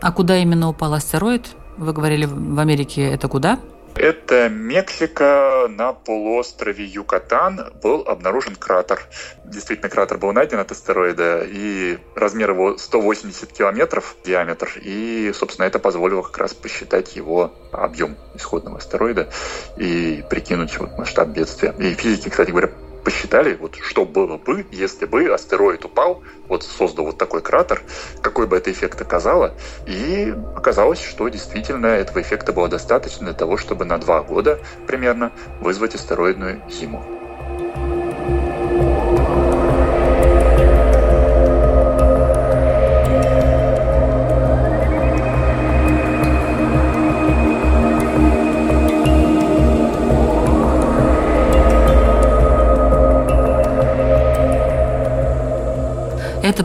А 0.00 0.10
куда 0.10 0.36
именно 0.36 0.68
упал 0.68 0.94
астероид? 0.94 1.46
Вы 1.76 1.92
говорили, 1.92 2.26
в 2.26 2.58
Америке 2.58 3.08
это 3.08 3.28
куда? 3.28 3.60
Это 3.94 4.48
Мексика 4.48 5.66
на 5.68 5.92
полуострове 5.92 6.84
Юкатан 6.84 7.72
был 7.82 8.02
обнаружен 8.06 8.56
кратер. 8.56 9.02
Действительно, 9.44 9.90
кратер 9.90 10.18
был 10.18 10.32
найден 10.32 10.58
от 10.58 10.72
астероида, 10.72 11.44
и 11.46 11.98
размер 12.14 12.52
его 12.52 12.78
180 12.78 13.52
километров 13.52 14.16
диаметр, 14.24 14.72
и, 14.82 15.30
собственно, 15.34 15.66
это 15.66 15.78
позволило 15.78 16.22
как 16.22 16.38
раз 16.38 16.54
посчитать 16.54 17.16
его 17.16 17.52
объем 17.70 18.16
исходного 18.34 18.78
астероида 18.78 19.28
и 19.76 20.24
прикинуть 20.28 20.78
вот 20.78 20.96
масштаб 20.96 21.28
бедствия. 21.28 21.74
И 21.78 21.94
физики, 21.94 22.30
кстати 22.30 22.50
говоря, 22.50 22.70
посчитали, 23.04 23.54
вот 23.54 23.76
что 23.76 24.04
было 24.04 24.38
бы, 24.38 24.66
если 24.70 25.06
бы 25.06 25.32
астероид 25.32 25.84
упал, 25.84 26.22
вот 26.48 26.62
создал 26.62 27.06
вот 27.06 27.18
такой 27.18 27.42
кратер, 27.42 27.82
какой 28.20 28.46
бы 28.46 28.56
это 28.56 28.70
эффект 28.70 29.00
оказало, 29.00 29.56
и 29.86 30.34
оказалось, 30.54 31.02
что 31.02 31.28
действительно 31.28 31.86
этого 31.86 32.20
эффекта 32.20 32.52
было 32.52 32.68
достаточно 32.68 33.26
для 33.26 33.34
того, 33.34 33.56
чтобы 33.56 33.84
на 33.84 33.98
два 33.98 34.22
года 34.22 34.60
примерно 34.86 35.32
вызвать 35.60 35.94
астероидную 35.94 36.62
зиму. 36.68 37.21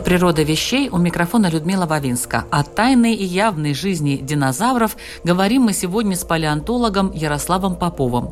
«Природа 0.08 0.42
вещей» 0.42 0.88
у 0.88 0.96
микрофона 0.96 1.50
Людмила 1.50 1.84
Вавинска. 1.84 2.46
О 2.50 2.64
тайной 2.64 3.12
и 3.12 3.24
явной 3.24 3.74
жизни 3.74 4.16
динозавров 4.16 4.96
говорим 5.22 5.64
мы 5.64 5.74
сегодня 5.74 6.16
с 6.16 6.24
палеонтологом 6.24 7.12
Ярославом 7.12 7.76
Поповым. 7.76 8.30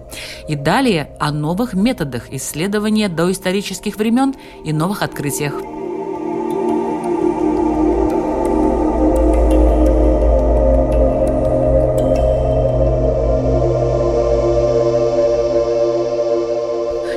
И 0.48 0.54
далее 0.54 1.14
о 1.20 1.30
новых 1.32 1.74
методах 1.74 2.32
исследования 2.32 3.10
доисторических 3.10 3.96
времен 3.96 4.34
и 4.64 4.72
новых 4.72 5.02
открытиях. 5.02 5.75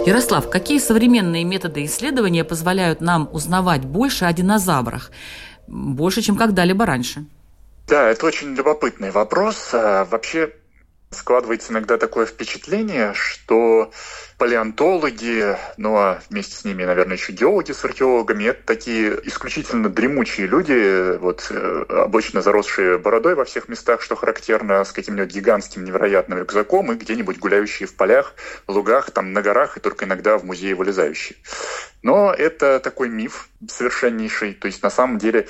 Ярослав, 0.10 0.50
какие 0.50 0.80
современные 0.80 1.44
методы 1.44 1.86
исследования 1.86 2.44
позволяют 2.44 3.00
нам 3.00 3.30
узнавать 3.32 3.86
больше 3.86 4.26
о 4.26 4.34
динозаврах? 4.34 5.12
Больше, 5.68 6.24
чем 6.24 6.36
когда-либо 6.36 6.84
раньше. 6.88 7.26
Да, 7.88 8.10
это 8.10 8.26
очень 8.26 8.56
любопытный 8.56 9.12
вопрос. 9.12 9.70
А, 9.74 10.06
вообще, 10.06 10.52
Складывается 11.12 11.72
иногда 11.74 11.98
такое 11.98 12.28
впечатление, 12.28 13.14
что 13.16 13.92
палеонтологи, 14.40 15.58
ну 15.76 15.98
а 15.98 16.22
вместе 16.30 16.56
с 16.56 16.64
ними, 16.64 16.86
наверное, 16.86 17.18
еще 17.18 17.34
геологи 17.34 17.74
с 17.74 17.84
археологами, 17.84 18.46
это 18.46 18.64
такие 18.66 19.20
исключительно 19.28 19.90
дремучие 19.90 20.48
люди, 20.48 21.18
вот 21.18 21.48
э, 21.52 21.86
обычно 21.90 22.42
заросшие 22.42 22.98
бородой 22.98 23.36
во 23.36 23.44
всех 23.44 23.68
местах, 23.68 24.02
что 24.02 24.16
характерно, 24.16 24.86
с 24.86 24.94
каким-нибудь 24.94 25.36
гигантским 25.36 25.84
невероятным 25.84 26.40
рюкзаком 26.40 26.90
и 26.94 26.96
где-нибудь 26.96 27.38
гуляющие 27.38 27.86
в 27.86 27.96
полях, 27.96 28.34
лугах, 28.70 29.12
там 29.12 29.34
на 29.34 29.42
горах 29.42 29.76
и 29.76 29.82
только 29.82 30.06
иногда 30.06 30.38
в 30.38 30.46
музее 30.46 30.74
вылезающие. 30.74 31.38
Но 32.02 32.34
это 32.34 32.80
такой 32.80 33.10
миф 33.10 33.50
совершеннейший. 33.68 34.54
То 34.54 34.68
есть 34.68 34.82
на 34.82 34.90
самом 34.90 35.18
деле 35.18 35.50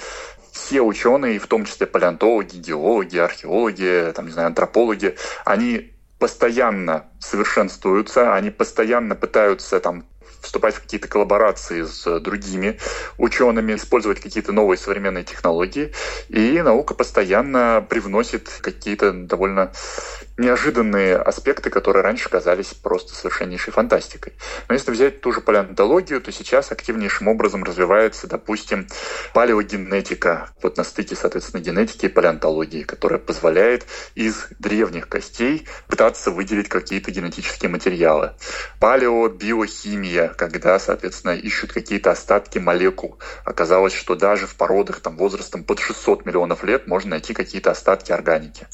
все 0.52 0.82
ученые, 0.82 1.38
в 1.38 1.46
том 1.46 1.66
числе 1.66 1.86
палеонтологи, 1.86 2.58
геологи, 2.58 3.18
археологи, 3.18 4.12
там, 4.16 4.26
не 4.26 4.32
знаю, 4.32 4.48
антропологи, 4.48 5.16
они 5.46 5.94
постоянно 6.20 7.06
совершенствуются, 7.20 8.36
они 8.36 8.52
постоянно 8.52 9.16
пытаются 9.16 9.80
там 9.80 10.06
вступать 10.42 10.76
в 10.76 10.82
какие-то 10.82 11.08
коллаборации 11.08 11.84
с 11.84 12.20
другими 12.20 12.80
учеными, 13.18 13.76
использовать 13.76 14.20
какие-то 14.20 14.52
новые 14.52 14.78
современные 14.78 15.24
технологии. 15.24 15.94
И 16.30 16.62
наука 16.62 16.94
постоянно 16.94 17.86
привносит 17.88 18.50
какие-то 18.62 19.12
довольно 19.12 19.72
неожиданные 20.40 21.18
аспекты, 21.18 21.70
которые 21.70 22.02
раньше 22.02 22.30
казались 22.30 22.74
просто 22.74 23.14
совершеннейшей 23.14 23.74
фантастикой. 23.74 24.34
Но 24.68 24.74
если 24.74 24.92
взять 24.92 25.22
ту 25.22 25.34
же 25.34 25.42
палеонтологию, 25.42 26.22
то 26.22 26.32
сейчас 26.32 26.72
активнейшим 26.72 27.28
образом 27.28 27.64
развивается, 27.64 28.28
допустим, 28.28 28.88
палеогенетика, 29.34 30.50
вот 30.62 30.78
на 30.78 30.84
стыке, 30.84 31.16
соответственно, 31.16 31.62
генетики 31.62 32.06
и 32.06 32.10
палеонтологии, 32.10 32.84
которая 32.84 33.20
позволяет 33.20 33.86
из 34.16 34.48
древних 34.60 35.10
костей 35.10 35.68
пытаться 35.88 36.32
выделить 36.32 36.70
какие-то 36.70 37.12
генетические 37.12 37.70
материалы. 37.70 38.34
Палеобиохимия, 38.80 40.29
когда, 40.36 40.78
соответственно, 40.80 41.32
ищут 41.32 41.74
какие-то 41.74 42.12
остатки 42.12 42.60
молекул. 42.60 43.20
Оказалось, 43.46 43.94
что 43.94 44.16
даже 44.16 44.48
в 44.48 44.56
породах 44.56 45.00
там, 45.00 45.18
возрастом 45.18 45.64
под 45.64 45.80
600 45.80 46.26
миллионов 46.26 46.64
лет 46.64 46.88
можно 46.88 47.12
найти 47.12 47.34
какие-то 47.34 47.72
остатки 47.72 48.12
органики. 48.12 48.68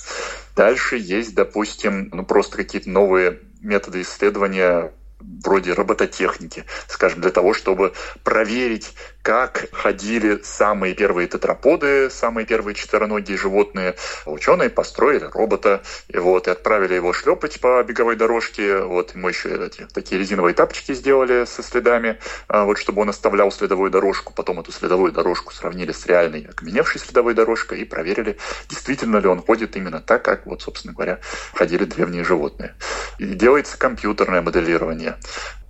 Дальше 0.55 0.97
есть, 0.97 1.35
допустим, 1.35 2.09
ну 2.13 2.25
просто 2.25 2.57
какие-то 2.57 2.89
новые 2.89 3.39
методы 3.61 4.01
исследования 4.01 4.91
вроде 5.19 5.73
робототехники, 5.73 6.65
скажем, 6.87 7.21
для 7.21 7.31
того, 7.31 7.53
чтобы 7.53 7.93
проверить, 8.23 8.93
как 9.25 9.69
ходили 9.71 10.39
самые 10.43 10.93
первые 10.93 11.27
тетраподы, 11.27 12.11
самые 12.11 12.45
первые 12.45 12.75
четвероногие 12.75 13.39
животные. 13.39 13.95
Ученые 14.27 14.69
построили 14.69 15.27
робота 15.33 15.81
и, 16.09 16.19
вот, 16.19 16.47
и 16.47 16.51
отправили 16.51 16.93
его 16.93 17.11
шлепать 17.11 17.59
по 17.59 17.81
беговой 17.81 18.17
дорожке. 18.17 18.81
Вот, 18.81 19.15
ему 19.15 19.27
еще 19.27 19.49
эти, 19.65 19.88
такие 19.91 20.21
резиновые 20.21 20.53
тапочки 20.53 20.93
сделали 20.93 21.45
со 21.45 21.63
следами, 21.63 22.19
а, 22.47 22.65
вот, 22.65 22.77
чтобы 22.77 23.01
он 23.01 23.09
оставлял 23.09 23.51
следовую 23.51 23.89
дорожку. 23.89 24.31
Потом 24.31 24.59
эту 24.59 24.71
следовую 24.71 25.11
дорожку 25.11 25.51
сравнили 25.55 25.91
с 25.91 26.05
реальной 26.05 26.41
окаменевшей 26.41 27.01
следовой 27.01 27.33
дорожкой 27.33 27.81
и 27.81 27.85
проверили, 27.85 28.38
действительно 28.69 29.17
ли 29.17 29.27
он 29.27 29.41
ходит 29.41 29.75
именно 29.75 30.01
так, 30.01 30.23
как, 30.23 30.45
вот, 30.45 30.61
собственно 30.61 30.93
говоря, 30.93 31.19
ходили 31.55 31.85
древние 31.85 32.23
животные. 32.23 32.75
И 33.17 33.25
делается 33.25 33.75
компьютерное 33.79 34.43
моделирование 34.43 35.17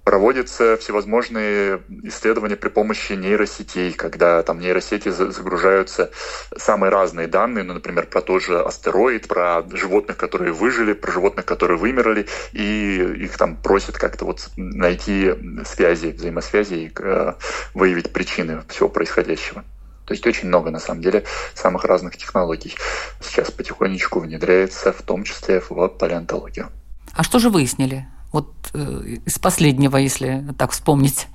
Проводятся 0.05 0.77
всевозможные 0.77 1.81
исследования 2.03 2.55
при 2.55 2.69
помощи 2.69 3.13
нейросетей, 3.13 3.91
когда 3.91 4.43
там 4.43 4.59
нейросети 4.59 5.09
загружаются 5.09 6.11
самые 6.55 6.91
разные 6.91 7.27
данные, 7.27 7.63
ну, 7.63 7.73
например, 7.73 8.05
про 8.05 8.21
тот 8.21 8.43
же 8.43 8.61
астероид, 8.61 9.27
про 9.27 9.63
животных, 9.73 10.17
которые 10.17 10.53
выжили, 10.53 10.93
про 10.93 11.11
животных, 11.11 11.45
которые 11.45 11.79
вымерли, 11.79 12.27
и 12.53 12.97
их 13.23 13.35
там 13.35 13.57
просят 13.57 13.97
как-то 13.97 14.25
вот 14.25 14.47
найти 14.55 15.33
связи, 15.65 16.11
взаимосвязи 16.11 16.75
и 16.75 16.91
э, 16.95 17.33
выявить 17.73 18.13
причины 18.13 18.61
всего 18.69 18.89
происходящего. 18.89 19.63
То 20.05 20.13
есть 20.13 20.27
очень 20.27 20.49
много, 20.49 20.69
на 20.69 20.79
самом 20.79 21.01
деле, 21.01 21.23
самых 21.55 21.83
разных 21.83 22.15
технологий 22.15 22.75
сейчас 23.21 23.49
потихонечку 23.49 24.19
внедряется, 24.19 24.93
в 24.93 25.01
том 25.01 25.23
числе 25.23 25.63
в 25.67 25.87
палеонтологию. 25.87 26.69
А 27.13 27.23
что 27.23 27.39
же 27.39 27.49
выяснили? 27.49 28.05
Вот 28.35 28.53
э, 28.73 29.15
из 29.25 29.39
последнего, 29.39 29.95
если 29.95 30.45
так 30.57 30.71
вспомнить. 30.71 31.27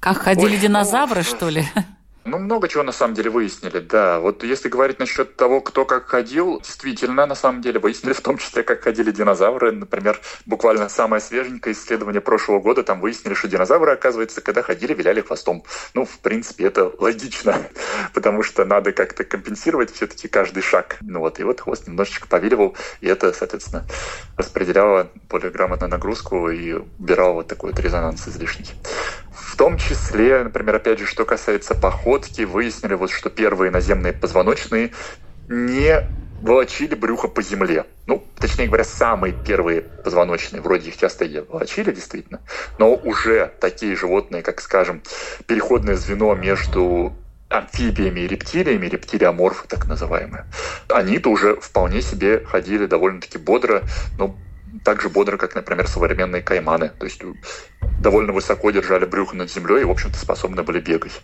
Как 0.00 0.18
ходили 0.18 0.54
Ой, 0.54 0.58
динозавры, 0.58 1.20
ну, 1.20 1.36
что 1.36 1.48
ли? 1.48 1.64
Ну, 2.24 2.38
много 2.38 2.68
чего 2.68 2.82
на 2.82 2.92
самом 2.92 3.14
деле 3.14 3.30
выяснили, 3.30 3.78
да. 3.78 4.20
Вот 4.20 4.44
если 4.44 4.68
говорить 4.68 4.98
насчет 4.98 5.36
того, 5.36 5.62
кто 5.62 5.86
как 5.86 6.06
ходил, 6.06 6.60
действительно, 6.60 7.24
на 7.24 7.34
самом 7.34 7.62
деле, 7.62 7.80
выяснили 7.80 8.12
в 8.20 8.20
том 8.20 8.36
числе, 8.36 8.62
как 8.62 8.82
ходили 8.82 9.10
динозавры. 9.10 9.72
Например, 9.72 10.20
буквально 10.44 10.90
самое 10.90 11.22
свеженькое 11.22 11.74
исследование 11.74 12.20
прошлого 12.20 12.60
года, 12.60 12.82
там 12.82 13.00
выяснили, 13.00 13.32
что 13.32 13.48
динозавры, 13.48 13.92
оказывается, 13.92 14.42
когда 14.42 14.62
ходили, 14.62 14.92
виляли 14.92 15.22
хвостом. 15.22 15.64
Ну, 15.94 16.04
в 16.04 16.18
принципе, 16.18 16.66
это 16.66 16.92
логично, 16.98 17.56
потому 18.14 18.42
что 18.42 18.66
надо 18.66 18.92
как-то 18.92 19.24
компенсировать 19.24 19.90
все-таки 19.90 20.28
каждый 20.28 20.62
шаг. 20.62 20.98
Ну 21.00 21.20
вот, 21.20 21.40
и 21.40 21.42
вот 21.42 21.60
хвост 21.60 21.86
немножечко 21.86 22.28
повиливал, 22.28 22.76
и 23.00 23.08
это, 23.08 23.32
соответственно, 23.32 23.86
распределяло 24.36 25.10
более 25.30 25.50
грамотно 25.50 25.88
нагрузку 25.88 26.50
и 26.50 26.74
убирало 26.98 27.32
вот 27.34 27.48
такой 27.48 27.70
вот 27.70 27.80
резонанс 27.80 28.28
излишний. 28.28 28.66
В 29.32 29.56
том 29.56 29.78
числе, 29.78 30.42
например, 30.42 30.76
опять 30.76 30.98
же, 30.98 31.06
что 31.06 31.24
касается 31.24 31.74
походки, 32.20 32.42
выяснили, 32.42 32.94
вот, 32.94 33.10
что 33.10 33.30
первые 33.30 33.70
наземные 33.70 34.12
позвоночные 34.12 34.92
не 35.48 36.02
волочили 36.40 36.94
брюхо 36.94 37.28
по 37.28 37.42
земле. 37.42 37.86
Ну, 38.06 38.26
точнее 38.38 38.66
говоря, 38.66 38.84
самые 38.84 39.32
первые 39.32 39.82
позвоночные, 39.82 40.62
вроде 40.62 40.88
их 40.88 40.96
часто 40.96 41.24
и 41.24 41.40
волочили, 41.40 41.92
действительно, 41.92 42.40
но 42.78 42.94
уже 42.94 43.52
такие 43.60 43.96
животные, 43.96 44.42
как, 44.42 44.60
скажем, 44.60 45.02
переходное 45.46 45.96
звено 45.96 46.34
между 46.34 47.16
амфибиями 47.48 48.20
и 48.20 48.28
рептилиями, 48.28 48.86
рептилиоморфы 48.86 49.66
так 49.66 49.88
называемые, 49.88 50.46
они-то 50.88 51.30
уже 51.30 51.56
вполне 51.56 52.00
себе 52.00 52.44
ходили 52.44 52.86
довольно-таки 52.86 53.38
бодро, 53.38 53.82
ну, 54.18 54.36
так 54.82 55.02
же 55.02 55.08
бодро, 55.08 55.36
как, 55.36 55.54
например, 55.54 55.86
современные 55.86 56.42
кайманы. 56.42 56.90
То 56.98 57.06
есть 57.06 57.22
довольно 58.00 58.32
высоко 58.32 58.70
держали 58.70 59.04
брюхо 59.04 59.36
над 59.36 59.50
землей 59.50 59.82
и, 59.82 59.84
в 59.84 59.90
общем-то, 59.90 60.18
способны 60.18 60.62
были 60.62 60.80
бегать. 60.80 61.22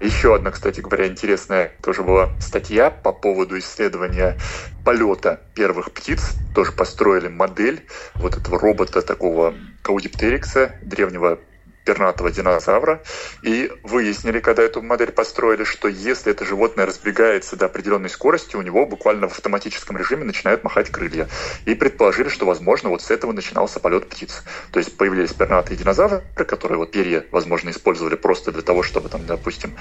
Еще 0.00 0.34
одна, 0.34 0.50
кстати 0.50 0.80
говоря, 0.80 1.06
интересная 1.06 1.72
тоже 1.82 2.02
была 2.02 2.30
статья 2.38 2.90
по 2.90 3.12
поводу 3.12 3.58
исследования 3.58 4.36
полета 4.84 5.40
первых 5.54 5.92
птиц. 5.92 6.36
Тоже 6.54 6.72
построили 6.72 7.28
модель 7.28 7.86
вот 8.16 8.36
этого 8.36 8.58
робота 8.58 9.02
такого 9.02 9.54
каудиптерикса, 9.82 10.74
древнего 10.82 11.38
пернатого 11.84 12.30
динозавра, 12.30 13.02
и 13.42 13.72
выяснили, 13.82 14.40
когда 14.40 14.62
эту 14.62 14.82
модель 14.82 15.12
построили, 15.12 15.64
что 15.64 15.88
если 15.88 16.32
это 16.32 16.44
животное 16.44 16.86
разбегается 16.86 17.56
до 17.56 17.66
определенной 17.66 18.10
скорости, 18.10 18.56
у 18.56 18.62
него 18.62 18.86
буквально 18.86 19.28
в 19.28 19.32
автоматическом 19.32 19.96
режиме 19.96 20.24
начинают 20.24 20.64
махать 20.64 20.90
крылья. 20.90 21.28
И 21.64 21.74
предположили, 21.74 22.28
что, 22.28 22.46
возможно, 22.46 22.90
вот 22.90 23.02
с 23.02 23.10
этого 23.10 23.32
начинался 23.32 23.80
полет 23.80 24.08
птиц. 24.08 24.44
То 24.72 24.78
есть 24.78 24.96
появились 24.96 25.32
пернатые 25.32 25.76
динозавры, 25.76 26.22
которые 26.34 26.78
вот 26.78 26.92
перья, 26.92 27.24
возможно, 27.30 27.70
использовали 27.70 28.16
просто 28.16 28.52
для 28.52 28.62
того, 28.62 28.82
чтобы, 28.82 29.08
там, 29.08 29.26
допустим, 29.26 29.74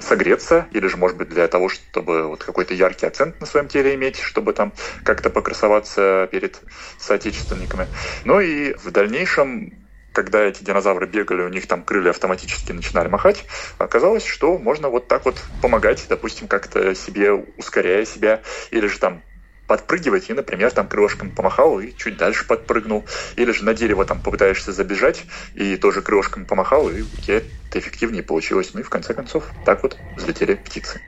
согреться, 0.00 0.66
или 0.72 0.86
же, 0.86 0.96
может 0.96 1.16
быть, 1.16 1.28
для 1.28 1.46
того, 1.48 1.68
чтобы 1.68 2.26
вот 2.26 2.44
какой-то 2.44 2.74
яркий 2.74 3.06
акцент 3.06 3.40
на 3.40 3.46
своем 3.46 3.68
теле 3.68 3.94
иметь, 3.94 4.18
чтобы 4.18 4.52
там 4.52 4.72
как-то 5.04 5.30
покрасоваться 5.30 6.28
перед 6.30 6.60
соотечественниками. 6.98 7.86
Ну 8.24 8.40
и 8.40 8.74
в 8.74 8.90
дальнейшем 8.90 9.72
когда 10.12 10.42
эти 10.42 10.62
динозавры 10.62 11.06
бегали, 11.06 11.42
у 11.42 11.48
них 11.48 11.66
там 11.66 11.82
крылья 11.82 12.10
автоматически 12.10 12.72
начинали 12.72 13.08
махать, 13.08 13.44
оказалось, 13.78 14.24
что 14.24 14.58
можно 14.58 14.88
вот 14.88 15.08
так 15.08 15.24
вот 15.24 15.42
помогать, 15.60 16.04
допустим, 16.08 16.48
как-то 16.48 16.94
себе, 16.94 17.32
ускоряя 17.32 18.04
себя, 18.04 18.42
или 18.70 18.86
же 18.86 18.98
там 18.98 19.22
подпрыгивать 19.66 20.28
и, 20.28 20.34
например, 20.34 20.70
там 20.70 20.86
крылышком 20.86 21.30
помахал 21.30 21.80
и 21.80 21.96
чуть 21.96 22.18
дальше 22.18 22.46
подпрыгнул. 22.46 23.06
Или 23.36 23.52
же 23.52 23.64
на 23.64 23.72
дерево 23.72 24.04
там 24.04 24.20
попытаешься 24.20 24.72
забежать 24.72 25.24
и 25.54 25.76
тоже 25.76 26.02
крылышком 26.02 26.44
помахал, 26.44 26.90
и 26.90 27.02
у 27.02 27.20
тебя 27.22 27.38
это 27.38 27.78
эффективнее 27.78 28.22
получилось. 28.22 28.70
Ну 28.74 28.80
и 28.80 28.82
в 28.82 28.90
конце 28.90 29.14
концов 29.14 29.44
так 29.64 29.82
вот 29.82 29.96
взлетели 30.16 30.54
птицы. 30.54 31.00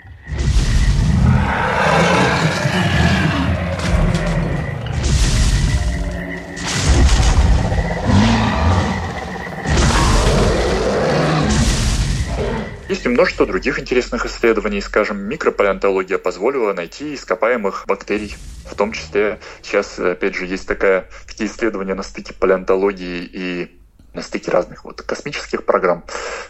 Есть 12.95 13.07
и 13.07 13.09
множество 13.09 13.45
других 13.45 13.81
интересных 13.81 14.25
исследований. 14.25 14.81
Скажем, 14.81 15.19
микропалеонтология 15.19 16.17
позволила 16.17 16.73
найти 16.73 17.17
ископаемых 17.17 17.87
бактерий. 17.89 18.37
В 18.71 18.77
том 18.77 18.93
числе 18.93 19.41
сейчас, 19.63 19.99
опять 19.99 20.37
же, 20.37 20.47
есть 20.47 20.69
такая, 20.69 21.09
такие 21.27 21.51
исследования 21.51 21.95
на 21.95 22.05
стыке 22.05 22.33
палеонтологии 22.35 23.29
и 23.33 23.84
на 24.15 24.23
стыке 24.23 24.51
разных 24.51 24.85
вот 24.85 25.03
космических 25.03 25.65
программ, 25.65 26.05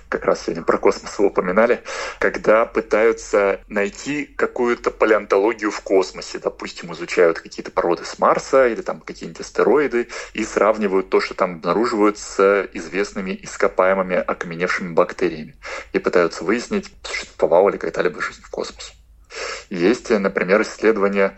как 0.08 0.24
раз 0.24 0.42
сегодня 0.42 0.62
про 0.62 0.78
космос 0.78 1.18
вы 1.18 1.26
упоминали, 1.26 1.82
когда 2.18 2.66
пытаются 2.66 3.60
найти 3.68 4.26
какую-то 4.26 4.90
палеонтологию 4.90 5.70
в 5.70 5.80
космосе. 5.80 6.38
Допустим, 6.38 6.92
изучают 6.92 7.40
какие-то 7.40 7.70
породы 7.70 8.04
с 8.04 8.18
Марса 8.18 8.68
или 8.68 8.82
там 8.82 9.00
какие-нибудь 9.00 9.40
астероиды 9.40 10.08
и 10.34 10.44
сравнивают 10.44 11.10
то, 11.10 11.20
что 11.20 11.34
там 11.34 11.56
обнаруживают 11.56 12.18
с 12.18 12.68
известными 12.72 13.38
ископаемыми 13.42 14.16
окаменевшими 14.16 14.92
бактериями. 14.92 15.56
И 15.92 15.98
пытаются 15.98 16.44
выяснить, 16.44 16.92
существовала 17.02 17.70
ли 17.70 17.78
какая-либо 17.78 18.20
жизнь 18.20 18.42
в 18.42 18.50
космосе. 18.50 18.92
Есть, 19.70 20.10
например, 20.10 20.62
исследования 20.62 21.36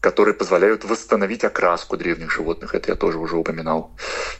которые 0.00 0.34
позволяют 0.34 0.84
восстановить 0.84 1.44
окраску 1.44 1.96
древних 1.96 2.30
животных. 2.30 2.74
Это 2.74 2.92
я 2.92 2.96
тоже 2.96 3.18
уже 3.18 3.36
упоминал. 3.36 3.90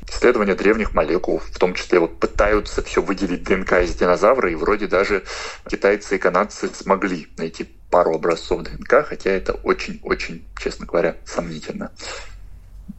Исследования 0.08 0.54
древних 0.54 0.94
молекул, 0.94 1.38
в 1.38 1.58
том 1.58 1.74
числе 1.74 1.98
вот 1.98 2.20
пытаются 2.20 2.82
все 2.82 3.02
выделить 3.02 3.42
ДНК 3.42 3.72
из 3.82 3.94
динозавра, 3.94 4.50
и 4.50 4.54
вроде 4.54 4.86
даже 4.86 5.24
китайцы 5.68 6.16
и 6.16 6.18
канадцы 6.18 6.68
смогли 6.72 7.28
найти 7.36 7.68
пару 7.90 8.14
образцов 8.14 8.62
ДНК, 8.62 9.04
хотя 9.06 9.30
это 9.30 9.54
очень-очень, 9.54 10.44
честно 10.58 10.86
говоря, 10.86 11.16
сомнительно. 11.24 11.90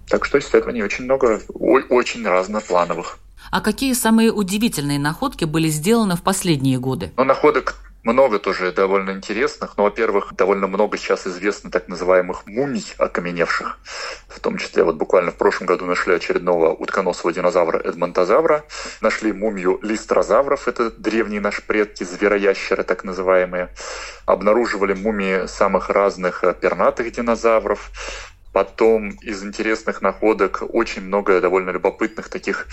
Так 0.07 0.25
что 0.25 0.39
исследований 0.39 0.83
очень 0.83 1.05
много, 1.05 1.41
очень 1.49 2.27
разноплановых. 2.27 3.19
А 3.51 3.61
какие 3.61 3.93
самые 3.93 4.31
удивительные 4.31 4.99
находки 4.99 5.45
были 5.45 5.69
сделаны 5.69 6.15
в 6.15 6.23
последние 6.23 6.77
годы? 6.77 7.11
Ну, 7.15 7.23
находок 7.23 7.75
много 8.03 8.39
тоже 8.39 8.71
довольно 8.71 9.11
интересных. 9.11 9.77
Но, 9.77 9.83
во-первых, 9.83 10.33
довольно 10.33 10.67
много 10.67 10.97
сейчас 10.97 11.27
известно 11.27 11.71
так 11.71 11.87
называемых 11.87 12.45
мумий 12.47 12.85
окаменевших. 12.97 13.79
В 14.27 14.39
том 14.39 14.57
числе 14.57 14.83
вот 14.83 14.95
буквально 14.95 15.31
в 15.31 15.35
прошлом 15.35 15.67
году 15.67 15.85
нашли 15.85 16.13
очередного 16.15 16.69
утконосого 16.69 17.33
динозавра 17.33 17.79
Эдмонтозавра. 17.79 18.63
Нашли 19.01 19.33
мумию 19.33 19.79
листрозавров, 19.81 20.67
это 20.67 20.91
древние 20.91 21.41
наши 21.41 21.61
предки, 21.61 22.03
звероящеры 22.03 22.83
так 22.83 23.03
называемые. 23.03 23.73
Обнаруживали 24.25 24.93
мумии 24.93 25.47
самых 25.47 25.89
разных 25.89 26.43
пернатых 26.61 27.11
динозавров. 27.11 27.91
Потом 28.51 29.09
из 29.21 29.43
интересных 29.43 30.01
находок 30.01 30.63
очень 30.69 31.03
много 31.03 31.39
довольно 31.39 31.69
любопытных 31.69 32.29
таких 32.29 32.67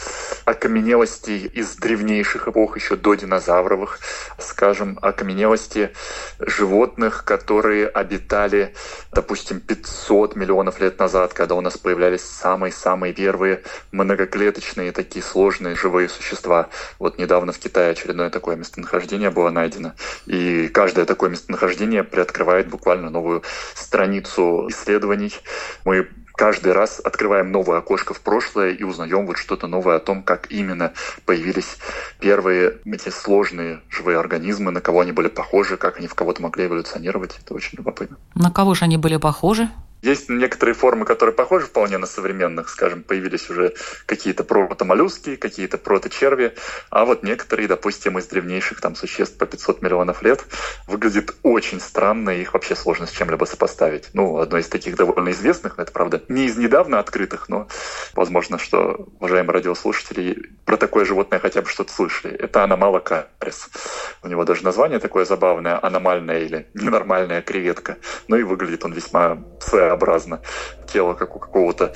окаменелостей 0.47 1.47
из 1.47 1.77
древнейших 1.77 2.49
эпох, 2.49 2.77
еще 2.77 2.97
до 2.97 3.15
динозавровых, 3.15 3.99
скажем, 4.39 4.99
окаменелости 5.03 5.91
животных, 6.39 7.25
которые 7.25 7.89
обитали, 7.89 8.75
допустим, 9.12 9.61
500 9.61 10.35
миллионов 10.35 10.81
лет 10.81 10.99
назад, 10.99 11.35
когда 11.35 11.55
у 11.55 11.61
нас 11.61 11.77
появлялись 11.77 12.23
самые-самые 12.23 13.12
первые 13.12 13.62
многоклеточные 13.93 14.93
такие 14.93 15.23
сложные 15.23 15.77
живые 15.77 16.09
существа. 16.09 16.71
Вот 16.99 17.19
недавно 17.19 17.53
в 17.53 17.59
Китае 17.59 17.91
очередное 17.91 18.31
такое 18.31 18.57
местонахождение 18.57 19.31
было 19.31 19.51
найдено. 19.51 19.93
И 20.25 20.69
каждое 20.69 21.05
такое 21.05 21.29
местонахождение 21.29 22.03
приоткрывает 22.03 22.69
буквально 22.69 23.11
новую 23.11 23.43
страницу 23.75 24.67
исследований 24.71 25.35
мы 25.85 26.09
каждый 26.37 26.72
раз 26.72 27.00
открываем 27.00 27.50
новое 27.50 27.79
окошко 27.79 28.14
в 28.14 28.20
прошлое 28.20 28.72
и 28.72 28.83
узнаем 28.83 29.26
вот 29.26 29.38
что-то 29.38 29.66
новое 29.66 29.96
о 29.96 30.00
том, 30.00 30.22
как 30.22 30.50
именно 30.50 30.92
появились 31.24 31.79
первые 32.20 32.79
эти 32.85 33.09
сложные 33.09 33.81
живые 33.90 34.18
организмы, 34.18 34.70
на 34.70 34.81
кого 34.81 35.00
они 35.00 35.12
были 35.12 35.29
похожи, 35.29 35.76
как 35.76 35.98
они 35.98 36.07
в 36.07 36.14
кого-то 36.14 36.42
могли 36.42 36.66
эволюционировать. 36.66 37.38
Это 37.42 37.55
очень 37.55 37.79
любопытно. 37.79 38.18
На 38.35 38.50
кого 38.50 38.74
же 38.74 38.85
они 38.85 38.96
были 38.96 39.16
похожи? 39.16 39.68
Есть 40.03 40.29
некоторые 40.29 40.75
формы, 40.75 41.05
которые 41.05 41.35
похожи 41.35 41.67
вполне 41.67 41.99
на 41.99 42.07
современных, 42.07 42.69
скажем, 42.69 43.03
появились 43.03 43.49
уже 43.51 43.75
какие-то 44.07 44.45
протомоллюски, 44.45 45.37
какие-то 45.37 45.79
проточерви, 45.79 46.55
а 46.91 47.05
вот 47.05 47.23
некоторые, 47.23 47.67
допустим, 47.67 48.19
из 48.19 48.27
древнейших 48.27 48.81
там 48.81 48.95
существ 48.95 49.39
по 49.39 49.47
500 49.47 49.83
миллионов 49.83 50.23
лет 50.23 50.45
выглядят 50.87 51.35
очень 51.43 51.81
странно, 51.81 52.31
и 52.31 52.43
их 52.43 52.55
вообще 52.55 52.77
сложно 52.77 53.07
с 53.07 53.11
чем-либо 53.11 53.45
сопоставить. 53.45 54.11
Ну, 54.13 54.39
одно 54.39 54.59
из 54.59 54.69
таких 54.69 54.97
довольно 54.97 55.31
известных, 55.31 55.79
это, 55.79 55.91
правда, 55.91 56.23
не 56.29 56.47
из 56.47 56.57
недавно 56.57 56.99
открытых, 56.99 57.49
но 57.49 57.69
возможно, 58.15 58.59
что 58.59 59.09
уважаемые 59.19 59.55
радиослушатели 59.55 60.51
про 60.65 60.77
такое 60.77 61.05
животное 61.05 61.41
хотя 61.41 61.63
бы 61.63 61.69
что-то 61.69 61.93
слышали. 61.93 62.35
Это 62.35 62.65
аномала 62.65 62.99
карис. 62.99 63.69
У 64.23 64.29
него 64.29 64.45
даже 64.45 64.65
название 64.65 64.99
такое 64.99 65.25
забавное, 65.25 65.85
аномальная 65.85 66.41
или 66.41 66.69
ненормальная 66.75 67.43
креветка. 67.43 67.97
Ну 68.29 68.37
и 68.37 68.43
выглядит 68.43 68.85
он 68.85 68.93
весьма 68.93 69.39
своеобразно. 69.66 70.40
Тело 70.92 71.14
как 71.14 71.37
у 71.37 71.38
какого-то, 71.38 71.92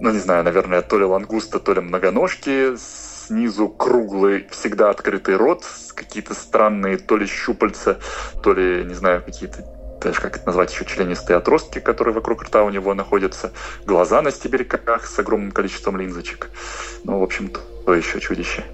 ну 0.00 0.10
не 0.10 0.18
знаю, 0.18 0.44
наверное, 0.44 0.82
то 0.82 0.98
ли 0.98 1.04
лангуста, 1.04 1.58
то 1.60 1.74
ли 1.74 1.80
многоножки, 1.80 2.76
снизу 2.76 3.68
круглый, 3.68 4.48
всегда 4.50 4.90
открытый 4.90 5.36
рот, 5.36 5.64
какие-то 5.94 6.34
странные 6.34 6.98
то 6.98 7.16
ли 7.16 7.26
щупальца, 7.26 7.98
то 8.42 8.52
ли, 8.52 8.84
не 8.84 8.94
знаю, 8.94 9.22
какие-то 9.22 9.64
даже 10.02 10.20
как 10.20 10.36
это 10.36 10.46
назвать, 10.46 10.72
еще 10.72 10.84
членистые 10.84 11.36
отростки, 11.36 11.78
которые 11.78 12.12
вокруг 12.12 12.42
рта 12.42 12.64
у 12.64 12.70
него 12.70 12.92
находятся, 12.92 13.52
глаза 13.86 14.20
на 14.20 14.32
стебельках 14.32 15.06
с 15.06 15.16
огромным 15.18 15.52
количеством 15.52 15.96
линзочек. 15.96 16.50
Ну, 17.04 17.20
в 17.20 17.22
общем, 17.22 17.52
то 17.86 17.94
еще 17.94 18.20
чудище. 18.20 18.64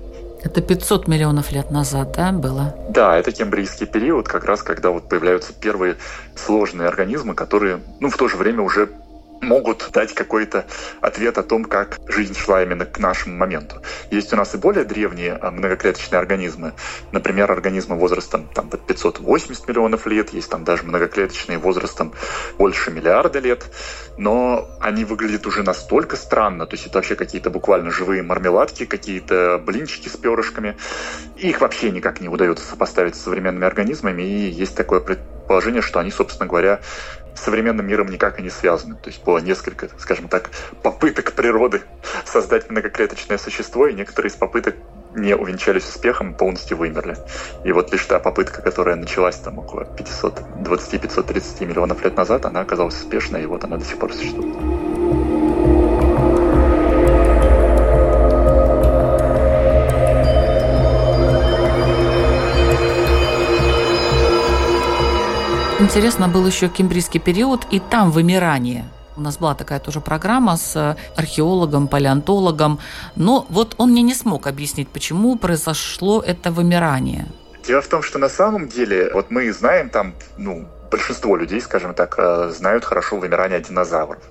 Это 0.42 0.60
500 0.60 1.08
миллионов 1.08 1.52
лет 1.52 1.70
назад, 1.70 2.12
да, 2.16 2.32
было? 2.32 2.74
Да, 2.90 3.16
это 3.16 3.32
кембрийский 3.32 3.86
период, 3.86 4.28
как 4.28 4.44
раз 4.44 4.62
когда 4.62 4.90
вот 4.90 5.08
появляются 5.08 5.52
первые 5.52 5.96
сложные 6.36 6.88
организмы, 6.88 7.34
которые, 7.34 7.80
ну, 8.00 8.08
в 8.08 8.16
то 8.16 8.28
же 8.28 8.36
время 8.36 8.62
уже 8.62 8.88
могут 9.40 9.90
дать 9.92 10.14
какой-то 10.14 10.66
ответ 11.00 11.38
о 11.38 11.42
том, 11.42 11.64
как 11.64 11.98
жизнь 12.08 12.34
шла 12.34 12.62
именно 12.62 12.86
к 12.86 12.98
нашему 12.98 13.36
моменту. 13.36 13.82
Есть 14.10 14.32
у 14.32 14.36
нас 14.36 14.54
и 14.54 14.58
более 14.58 14.84
древние 14.84 15.32
а, 15.34 15.50
многоклеточные 15.50 16.18
организмы, 16.18 16.72
например, 17.12 17.50
организмы 17.50 17.96
возрастом 17.96 18.48
там, 18.54 18.68
580 18.70 19.68
миллионов 19.68 20.06
лет, 20.06 20.30
есть 20.30 20.50
там 20.50 20.64
даже 20.64 20.82
многоклеточные 20.84 21.58
возрастом 21.58 22.12
больше 22.58 22.90
миллиарда 22.90 23.38
лет, 23.38 23.66
но 24.16 24.68
они 24.80 25.04
выглядят 25.04 25.46
уже 25.46 25.62
настолько 25.62 26.16
странно, 26.16 26.66
то 26.66 26.74
есть 26.74 26.86
это 26.86 26.98
вообще 26.98 27.14
какие-то 27.14 27.50
буквально 27.50 27.90
живые 27.90 28.22
мармеладки, 28.22 28.84
какие-то 28.84 29.62
блинчики 29.64 30.08
с 30.08 30.16
перышками, 30.16 30.76
их 31.36 31.60
вообще 31.60 31.90
никак 31.90 32.20
не 32.20 32.28
удается 32.28 32.64
сопоставить 32.64 33.14
с 33.14 33.22
современными 33.22 33.66
организмами, 33.66 34.22
и 34.22 34.50
есть 34.50 34.74
такое 34.74 35.00
предположение, 35.00 35.82
что 35.82 36.00
они, 36.00 36.10
собственно 36.10 36.48
говоря, 36.48 36.80
с 37.38 37.44
современным 37.44 37.86
миром 37.86 38.08
никак 38.08 38.40
и 38.40 38.42
не 38.42 38.50
связаны. 38.50 38.96
То 38.96 39.08
есть 39.08 39.22
было 39.24 39.38
несколько, 39.38 39.88
скажем 39.98 40.28
так, 40.28 40.50
попыток 40.82 41.32
природы 41.32 41.82
создать 42.24 42.68
многоклеточное 42.70 43.38
существо, 43.38 43.86
и 43.86 43.94
некоторые 43.94 44.30
из 44.30 44.36
попыток 44.36 44.74
не 45.14 45.34
увенчались 45.36 45.88
успехом, 45.88 46.34
полностью 46.34 46.76
вымерли. 46.76 47.16
И 47.64 47.72
вот 47.72 47.92
лишь 47.92 48.04
та 48.04 48.18
попытка, 48.18 48.60
которая 48.60 48.96
началась 48.96 49.36
там 49.36 49.58
около 49.58 49.82
520-530 49.96 51.64
миллионов 51.64 52.04
лет 52.04 52.16
назад, 52.16 52.44
она 52.44 52.60
оказалась 52.60 52.94
успешной, 52.94 53.44
и 53.44 53.46
вот 53.46 53.64
она 53.64 53.76
до 53.76 53.84
сих 53.84 53.98
пор 53.98 54.12
существует. 54.12 54.97
Интересно 65.88 66.28
был 66.28 66.46
еще 66.46 66.68
кембрийский 66.68 67.18
период, 67.18 67.66
и 67.70 67.80
там 67.80 68.10
вымирание. 68.10 68.84
У 69.16 69.22
нас 69.22 69.38
была 69.38 69.54
такая 69.54 69.80
тоже 69.80 70.02
программа 70.02 70.58
с 70.58 70.96
археологом, 71.16 71.88
палеонтологом, 71.88 72.78
но 73.16 73.46
вот 73.48 73.74
он 73.78 73.92
мне 73.92 74.02
не 74.02 74.12
смог 74.12 74.46
объяснить, 74.46 74.90
почему 74.90 75.36
произошло 75.36 76.20
это 76.20 76.50
вымирание. 76.50 77.24
Дело 77.66 77.80
в 77.80 77.86
том, 77.86 78.02
что 78.02 78.18
на 78.18 78.28
самом 78.28 78.68
деле, 78.68 79.10
вот 79.14 79.30
мы 79.30 79.50
знаем 79.50 79.88
там, 79.88 80.12
ну, 80.36 80.68
большинство 80.90 81.36
людей, 81.36 81.58
скажем 81.62 81.94
так, 81.94 82.16
э, 82.18 82.52
знают 82.54 82.84
хорошо 82.84 83.16
вымирание 83.16 83.60
динозавров. 83.60 84.22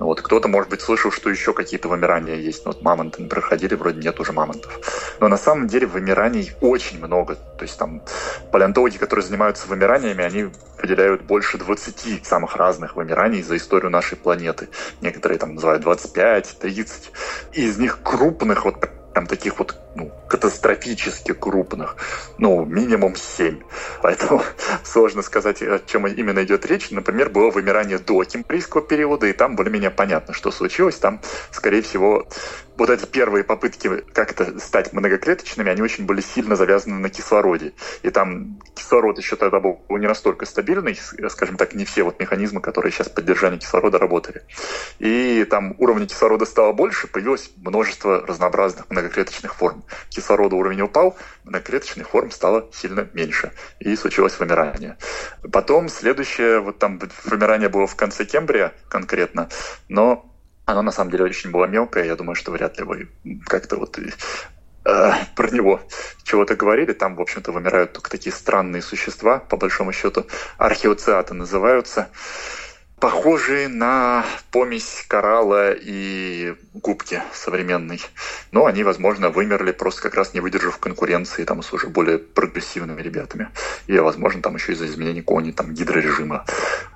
Вот, 0.00 0.22
кто-то, 0.22 0.48
может 0.48 0.70
быть, 0.70 0.80
слышал, 0.80 1.12
что 1.12 1.28
еще 1.28 1.52
какие-то 1.52 1.88
вымирания 1.88 2.36
есть. 2.36 2.64
Ну, 2.64 2.72
вот 2.72 2.82
мамонты 2.82 3.22
проходили, 3.26 3.74
вроде 3.74 4.00
нет 4.00 4.18
уже 4.18 4.32
мамонтов. 4.32 4.80
Но 5.20 5.28
на 5.28 5.36
самом 5.36 5.68
деле 5.68 5.86
вымираний 5.86 6.52
очень 6.62 6.98
много. 7.04 7.34
То 7.34 7.62
есть 7.62 7.78
там 7.78 8.02
палеонтологи, 8.50 8.96
которые 8.96 9.24
занимаются 9.24 9.68
вымираниями, 9.68 10.24
они 10.24 10.48
выделяют 10.80 11.22
больше 11.22 11.58
20 11.58 12.26
самых 12.26 12.56
разных 12.56 12.96
вымираний 12.96 13.42
за 13.42 13.58
историю 13.58 13.90
нашей 13.90 14.16
планеты. 14.16 14.70
Некоторые 15.02 15.38
там 15.38 15.54
называют 15.54 15.82
25, 15.82 16.58
30. 16.58 17.12
И 17.52 17.66
из 17.66 17.78
них 17.78 17.98
крупных 18.02 18.64
вот 18.64 18.88
там 19.12 19.26
таких 19.26 19.58
вот 19.58 19.76
ну, 19.94 20.10
катастрофически 20.28 21.32
крупных, 21.32 21.96
ну, 22.38 22.64
минимум 22.64 23.16
7. 23.16 23.60
Поэтому 24.02 24.42
сложно 24.84 25.22
сказать, 25.22 25.62
о 25.62 25.80
чем 25.80 26.06
именно 26.06 26.44
идет 26.44 26.66
речь. 26.66 26.90
Например, 26.90 27.28
было 27.30 27.50
вымирание 27.50 27.98
до 27.98 28.22
кембрийского 28.24 28.82
периода, 28.82 29.26
и 29.26 29.32
там 29.32 29.56
более-менее 29.56 29.90
понятно, 29.90 30.34
что 30.34 30.50
случилось. 30.50 30.96
Там, 30.96 31.20
скорее 31.50 31.82
всего, 31.82 32.26
вот 32.80 32.88
эти 32.88 33.04
первые 33.04 33.44
попытки 33.44 33.88
как-то 34.14 34.58
стать 34.58 34.92
многоклеточными, 34.92 35.70
они 35.70 35.82
очень 35.82 36.06
были 36.06 36.22
сильно 36.22 36.56
завязаны 36.56 36.98
на 36.98 37.10
кислороде. 37.10 37.74
И 38.02 38.10
там 38.10 38.58
кислород 38.74 39.18
еще 39.18 39.36
тогда 39.36 39.60
был 39.60 39.82
не 39.90 40.06
настолько 40.06 40.46
стабильный, 40.46 40.98
скажем 41.28 41.56
так, 41.56 41.74
не 41.74 41.84
все 41.84 42.04
вот 42.04 42.18
механизмы, 42.20 42.62
которые 42.62 42.90
сейчас 42.90 43.08
поддержание 43.08 43.60
кислорода 43.60 43.98
работали. 43.98 44.44
И 44.98 45.44
там 45.44 45.74
уровня 45.78 46.06
кислорода 46.06 46.46
стало 46.46 46.72
больше, 46.72 47.06
появилось 47.06 47.50
множество 47.56 48.24
разнообразных 48.26 48.88
многоклеточных 48.88 49.54
форм. 49.54 49.79
Кислорода 50.08 50.56
уровень 50.56 50.82
упал, 50.82 51.16
многоклеточных 51.44 52.08
форм 52.08 52.30
стало 52.30 52.68
сильно 52.72 53.08
меньше. 53.12 53.52
И 53.78 53.94
случилось 53.96 54.38
вымирание. 54.38 54.96
Потом 55.52 55.88
следующее, 55.88 56.60
вот 56.60 56.78
там 56.78 57.00
вымирание 57.24 57.68
было 57.68 57.86
в 57.86 57.96
конце 57.96 58.24
Кембрия 58.24 58.72
конкретно, 58.88 59.48
но 59.88 60.26
оно 60.70 60.82
на 60.82 60.92
самом 60.92 61.10
деле 61.10 61.24
очень 61.24 61.50
было 61.50 61.66
мелкое. 61.66 62.04
Я 62.04 62.16
думаю, 62.16 62.34
что 62.34 62.52
вряд 62.52 62.78
ли 62.78 62.84
вы 62.84 63.08
как-то 63.46 63.76
вот 63.76 63.98
э, 63.98 65.12
про 65.34 65.50
него 65.50 65.80
чего-то 66.22 66.54
говорили. 66.54 66.92
Там, 66.92 67.16
в 67.16 67.20
общем-то, 67.20 67.52
вымирают 67.52 67.92
только 67.92 68.10
такие 68.10 68.32
странные 68.32 68.82
существа, 68.82 69.38
по 69.38 69.56
большому 69.56 69.92
счету. 69.92 70.26
Археоциаты 70.58 71.34
называются 71.34 72.08
похожие 73.00 73.68
на 73.68 74.24
помесь 74.52 75.04
коралла 75.08 75.72
и 75.72 76.54
губки 76.74 77.22
современной. 77.32 78.00
Но 78.52 78.66
они, 78.66 78.84
возможно, 78.84 79.30
вымерли 79.30 79.72
просто 79.72 80.02
как 80.02 80.14
раз 80.14 80.34
не 80.34 80.40
выдержав 80.40 80.78
конкуренции 80.78 81.44
там 81.44 81.62
с 81.62 81.72
уже 81.72 81.88
более 81.88 82.18
прогрессивными 82.18 83.00
ребятами. 83.00 83.48
И, 83.86 83.98
возможно, 83.98 84.42
там 84.42 84.56
еще 84.56 84.72
из-за 84.72 84.86
изменений 84.86 85.22
кони, 85.22 85.50
там, 85.50 85.72
гидрорежима. 85.72 86.44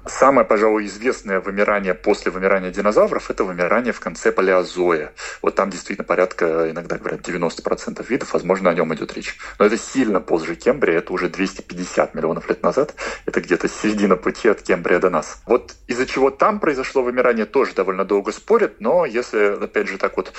Самое, 0.07 0.47
пожалуй, 0.47 0.87
известное 0.87 1.41
вымирание 1.41 1.95
после 1.95 2.31
вымирания 2.31 2.71
динозавров– 2.71 3.31
это 3.31 3.43
вымирание 3.43 3.93
в 3.95 4.01
конце 4.01 4.33
палеозоя. 4.33 5.13
Вот 5.41 5.55
там 5.55 5.71
действительно 5.71 6.05
порядка, 6.05 6.71
иногда 6.71 6.99
говорят, 6.99 7.27
90% 7.27 8.07
видов, 8.07 8.33
возможно, 8.35 8.69
о 8.69 8.75
нем 8.75 8.95
идет 8.95 9.15
речь. 9.15 9.39
Но 9.59 9.65
это 9.65 9.79
сильно 9.79 10.21
позже 10.21 10.57
Кембрия, 10.57 10.99
это 10.99 11.13
уже 11.13 11.31
250 11.31 12.15
миллионов 12.15 12.49
лет 12.51 12.63
назад. 12.63 12.95
Это 13.25 13.41
где-то 13.41 13.69
середина 13.69 14.17
пути 14.17 14.49
от 14.49 14.61
Кембрия 14.61 14.99
до 14.99 15.09
нас. 15.09 15.41
Вот 15.47 15.75
из-за 15.95 16.07
чего 16.07 16.31
там 16.31 16.61
произошло 16.61 17.03
вымирание, 17.03 17.47
тоже 17.47 17.73
довольно 17.75 18.05
долго 18.05 18.33
спорят, 18.33 18.81
но 18.81 19.07
если, 19.07 19.65
опять 19.65 19.89
же, 19.89 19.97
так 19.97 20.17
вот 20.17 20.33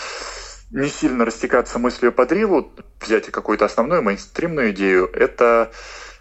не 0.70 0.89
сильно 0.89 1.26
растекаться 1.26 1.80
мыслью 1.80 2.12
по 2.12 2.26
древу, 2.26 2.72
взять 3.02 3.32
какую-то 3.32 3.65
основную 3.65 4.02
мейнстримную 4.02 4.72
идею, 4.72 5.10
это 5.13 5.72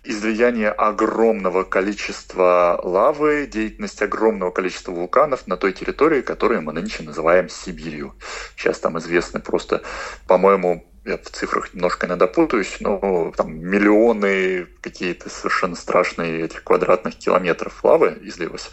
излияние 0.04 0.70
огромного 0.70 1.64
количества 1.64 2.78
лавы, 2.82 3.48
деятельность 3.50 4.02
огромного 4.02 4.50
количества 4.50 4.92
вулканов 4.92 5.46
на 5.46 5.56
той 5.56 5.72
территории, 5.72 6.20
которую 6.20 6.62
мы 6.62 6.72
нынче 6.72 7.02
называем 7.02 7.48
Сибирью. 7.48 8.14
Сейчас 8.56 8.78
там 8.78 8.98
известны 8.98 9.40
просто, 9.40 9.82
по-моему, 10.28 10.86
я 11.04 11.18
в 11.18 11.30
цифрах 11.30 11.74
немножко 11.74 12.06
иногда 12.06 12.26
путаюсь, 12.26 12.76
но 12.80 13.32
там 13.36 13.58
миллионы 13.58 14.66
какие-то 14.80 15.28
совершенно 15.28 15.76
страшные 15.76 16.42
этих 16.42 16.64
квадратных 16.64 17.16
километров 17.16 17.84
лавы 17.84 18.18
излилось. 18.22 18.70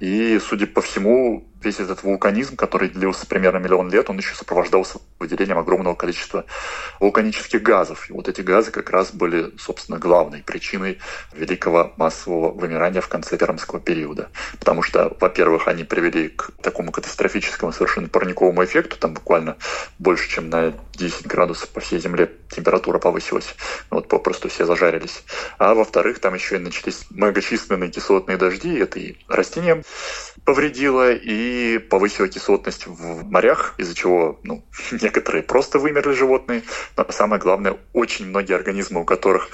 И, 0.00 0.38
судя 0.38 0.66
по 0.66 0.80
всему, 0.80 1.46
весь 1.66 1.80
этот 1.80 2.02
вулканизм, 2.02 2.56
который 2.56 2.88
длился 2.88 3.26
примерно 3.26 3.58
миллион 3.58 3.90
лет, 3.90 4.08
он 4.08 4.16
еще 4.16 4.34
сопровождался 4.34 4.98
выделением 5.18 5.58
огромного 5.58 5.94
количества 5.94 6.46
вулканических 7.00 7.62
газов. 7.62 8.08
И 8.08 8.12
вот 8.12 8.28
эти 8.28 8.40
газы 8.40 8.70
как 8.70 8.90
раз 8.90 9.10
были, 9.12 9.52
собственно, 9.58 9.98
главной 9.98 10.42
причиной 10.42 10.98
великого 11.34 11.92
массового 11.96 12.52
вымирания 12.52 13.00
в 13.00 13.08
конце 13.08 13.36
пермского 13.36 13.80
периода. 13.80 14.30
Потому 14.58 14.82
что, 14.82 15.14
во-первых, 15.20 15.66
они 15.68 15.84
привели 15.84 16.28
к 16.28 16.52
такому 16.62 16.92
катастрофическому 16.92 17.72
совершенно 17.72 18.08
парниковому 18.08 18.64
эффекту, 18.64 18.96
там 18.96 19.14
буквально 19.14 19.56
больше, 19.98 20.30
чем 20.30 20.48
на 20.48 20.72
10 20.94 21.26
градусов 21.26 21.68
по 21.70 21.80
всей 21.80 21.98
Земле 21.98 22.30
температура 22.50 22.98
повысилась. 22.98 23.54
Вот 23.90 24.08
попросту 24.08 24.48
все 24.48 24.64
зажарились. 24.64 25.24
А 25.58 25.74
во-вторых, 25.74 26.20
там 26.20 26.34
еще 26.34 26.56
и 26.56 26.60
начались 26.60 27.06
многочисленные 27.10 27.90
кислотные 27.90 28.36
дожди, 28.36 28.78
это 28.78 29.00
и 29.00 29.16
растениям 29.28 29.82
повредило, 30.44 31.12
и 31.12 31.55
повысило 31.78 32.28
кислотность 32.28 32.86
в 32.86 33.24
морях, 33.24 33.74
из-за 33.78 33.94
чего 33.94 34.40
ну, 34.42 34.64
некоторые 35.02 35.42
просто 35.42 35.78
вымерли 35.78 36.12
животные, 36.12 36.62
но 36.96 37.06
самое 37.10 37.40
главное, 37.40 37.76
очень 37.92 38.26
многие 38.26 38.54
организмы, 38.54 39.00
у 39.00 39.04
которых 39.04 39.48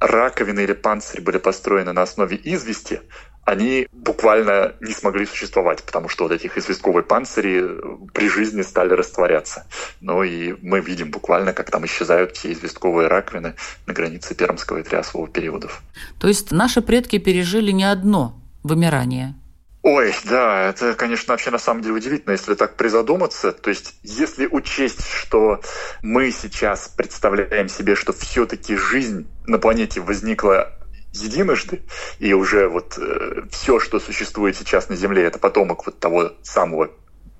раковины 0.00 0.60
или 0.60 0.72
панцири 0.72 1.20
были 1.20 1.38
построены 1.38 1.92
на 1.92 2.02
основе 2.02 2.38
извести, 2.42 3.00
они 3.44 3.88
буквально 3.92 4.74
не 4.80 4.92
смогли 4.92 5.26
существовать, 5.26 5.82
потому 5.82 6.08
что 6.08 6.24
вот 6.24 6.32
этих 6.32 6.56
известковые 6.56 7.02
панцири 7.02 7.64
при 8.12 8.28
жизни 8.28 8.62
стали 8.62 8.92
растворяться. 8.94 9.66
Ну 10.00 10.22
и 10.22 10.54
мы 10.62 10.80
видим 10.80 11.10
буквально, 11.10 11.52
как 11.52 11.70
там 11.70 11.84
исчезают 11.86 12.36
все 12.36 12.52
известковые 12.52 13.08
раковины 13.08 13.54
на 13.86 13.94
границе 13.94 14.34
Пермского 14.34 14.78
и 14.78 14.82
Триасового 14.82 15.28
периодов. 15.28 15.82
То 16.20 16.28
есть 16.28 16.52
наши 16.52 16.82
предки 16.82 17.18
пережили 17.18 17.72
не 17.72 17.84
одно 17.84 18.40
вымирание? 18.62 19.34
Ой, 19.82 20.14
да, 20.24 20.68
это, 20.68 20.94
конечно, 20.94 21.32
вообще 21.32 21.50
на 21.50 21.58
самом 21.58 21.82
деле 21.82 21.96
удивительно, 21.96 22.32
если 22.32 22.54
так 22.54 22.76
призадуматься. 22.76 23.50
То 23.50 23.70
есть, 23.70 23.94
если 24.04 24.46
учесть, 24.46 25.04
что 25.04 25.60
мы 26.02 26.30
сейчас 26.30 26.88
представляем 26.88 27.68
себе, 27.68 27.96
что 27.96 28.12
все-таки 28.12 28.76
жизнь 28.76 29.26
на 29.44 29.58
планете 29.58 30.00
возникла 30.00 30.72
единожды, 31.12 31.82
и 32.20 32.32
уже 32.32 32.68
вот 32.68 32.96
э, 32.96 33.42
все, 33.50 33.80
что 33.80 33.98
существует 33.98 34.56
сейчас 34.56 34.88
на 34.88 34.94
Земле, 34.94 35.24
это 35.24 35.40
потомок 35.40 35.84
вот 35.84 35.98
того 35.98 36.32
самого 36.42 36.90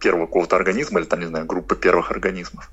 первого 0.01 0.27
какого-то 0.27 0.57
организма 0.57 0.99
или 0.99 1.07
там, 1.07 1.21
не 1.21 1.27
знаю, 1.27 1.47
группы 1.47 1.77
первых 1.77 2.11
организмов, 2.11 2.71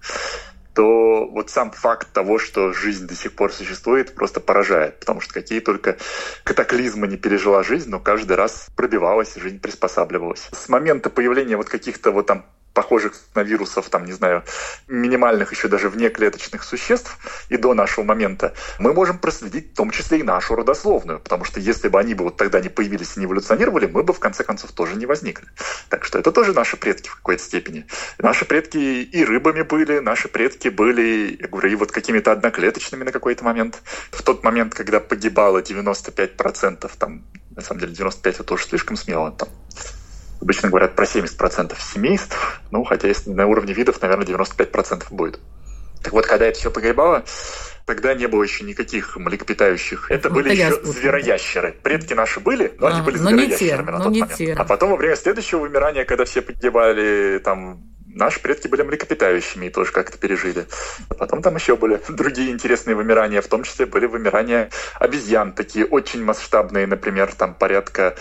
то 0.79 1.25
вот 1.25 1.49
сам 1.49 1.71
факт 1.71 2.07
того, 2.13 2.39
что 2.39 2.71
жизнь 2.71 3.05
до 3.05 3.13
сих 3.13 3.33
пор 3.33 3.51
существует, 3.51 4.15
просто 4.15 4.39
поражает, 4.39 4.97
потому 5.01 5.19
что 5.19 5.33
какие 5.33 5.59
только 5.59 5.97
катаклизмы 6.45 7.05
не 7.05 7.17
пережила 7.17 7.63
жизнь, 7.63 7.89
но 7.89 7.99
каждый 7.99 8.37
раз 8.37 8.69
пробивалась, 8.77 9.35
жизнь 9.35 9.59
приспосабливалась. 9.59 10.47
С 10.53 10.69
момента 10.69 11.09
появления 11.09 11.57
вот 11.57 11.67
каких-то 11.67 12.11
вот 12.11 12.27
там 12.27 12.45
похожих 12.79 13.13
на 13.35 13.43
вирусов, 13.43 13.89
там, 13.89 14.05
не 14.05 14.13
знаю, 14.13 14.41
минимальных 14.87 15.51
еще 15.51 15.67
даже 15.67 15.89
внеклеточных 15.89 16.63
существ 16.63 17.17
и 17.49 17.57
до 17.57 17.73
нашего 17.73 18.05
момента, 18.05 18.53
мы 18.79 18.93
можем 18.93 19.17
проследить 19.17 19.73
в 19.73 19.75
том 19.75 19.91
числе 19.91 20.19
и 20.19 20.23
нашу 20.23 20.55
родословную, 20.55 21.19
потому 21.19 21.43
что 21.43 21.59
если 21.59 21.89
бы 21.89 21.99
они 21.99 22.13
бы 22.13 22.23
вот 22.23 22.37
тогда 22.37 22.61
не 22.61 22.69
появились 22.69 23.17
и 23.17 23.19
не 23.19 23.25
эволюционировали, 23.25 23.87
мы 23.87 24.03
бы 24.03 24.13
в 24.13 24.19
конце 24.19 24.45
концов 24.45 24.71
тоже 24.71 24.95
не 24.95 25.05
возникли. 25.05 25.49
Так 25.89 26.05
что 26.05 26.19
это 26.19 26.31
тоже 26.31 26.53
наши 26.53 26.77
предки 26.77 27.09
в 27.09 27.15
какой-то 27.17 27.43
степени. 27.43 27.85
Наши 28.17 28.45
предки 28.45 28.77
и 28.77 29.25
рыбами 29.25 29.63
были, 29.63 29.99
наши 29.99 30.29
предки 30.29 30.69
были, 30.69 31.37
я 31.37 31.49
говорю, 31.49 31.69
и 31.69 31.75
вот 31.75 31.91
какими-то 31.91 32.31
одноклеточными 32.31 33.03
на 33.03 33.11
какой-то 33.11 33.43
момент. 33.43 33.81
В 34.11 34.23
тот 34.23 34.41
момент, 34.45 34.73
когда 34.73 35.01
погибало 35.01 35.61
95%, 35.61 36.89
там, 36.97 37.25
на 37.53 37.61
самом 37.61 37.81
деле 37.81 37.91
95 37.91 38.39
это 38.39 38.53
уже 38.53 38.63
слишком 38.63 38.95
смело, 38.95 39.31
там, 39.31 39.49
Обычно 40.41 40.69
говорят 40.69 40.95
про 40.95 41.05
70% 41.05 41.75
семейств, 41.93 42.61
ну, 42.71 42.83
хотя 42.83 43.07
если 43.07 43.31
на 43.31 43.45
уровне 43.45 43.73
видов, 43.73 44.01
наверное, 44.01 44.25
95% 44.25 45.07
будет. 45.11 45.39
Так 46.01 46.13
вот, 46.13 46.25
когда 46.25 46.45
это 46.45 46.57
все 46.57 46.71
погибало, 46.71 47.25
тогда 47.85 48.13
не 48.13 48.27
было 48.27 48.43
еще 48.43 48.63
никаких 48.63 49.17
млекопитающих. 49.17 50.11
Это 50.11 50.29
ну, 50.29 50.35
были 50.35 50.57
это 50.57 50.75
еще 50.75 50.85
звероящеры. 50.85 51.75
Предки 51.83 52.13
наши 52.13 52.39
были, 52.39 52.73
но 52.77 52.87
ага, 52.87 52.97
они 52.97 53.05
были 53.05 53.17
звероящерами 53.17 53.91
на 53.91 53.97
тот 53.97 54.05
момент. 54.07 54.35
Те. 54.35 54.53
А 54.53 54.63
потом 54.63 54.91
во 54.91 54.95
время 54.95 55.15
следующего 55.15 55.59
вымирания, 55.59 56.05
когда 56.05 56.23
все 56.23 56.41
погибали 56.41 57.41
там 57.43 57.88
Наши 58.15 58.41
предки 58.41 58.67
были 58.67 58.81
млекопитающими 58.81 59.67
и 59.67 59.69
тоже 59.69 59.91
как-то 59.91 60.17
пережили. 60.17 60.65
А 61.09 61.13
потом 61.13 61.43
там 61.43 61.55
еще 61.55 61.75
были 61.75 62.01
другие 62.09 62.49
интересные 62.49 62.95
вымирания, 62.95 63.41
в 63.41 63.47
том 63.47 63.63
числе 63.63 63.85
были 63.85 64.07
вымирания 64.07 64.71
обезьян, 64.95 65.53
такие 65.53 65.85
очень 65.85 66.23
масштабные, 66.23 66.87
например, 66.87 67.31
там 67.33 67.53
порядка 67.53 68.15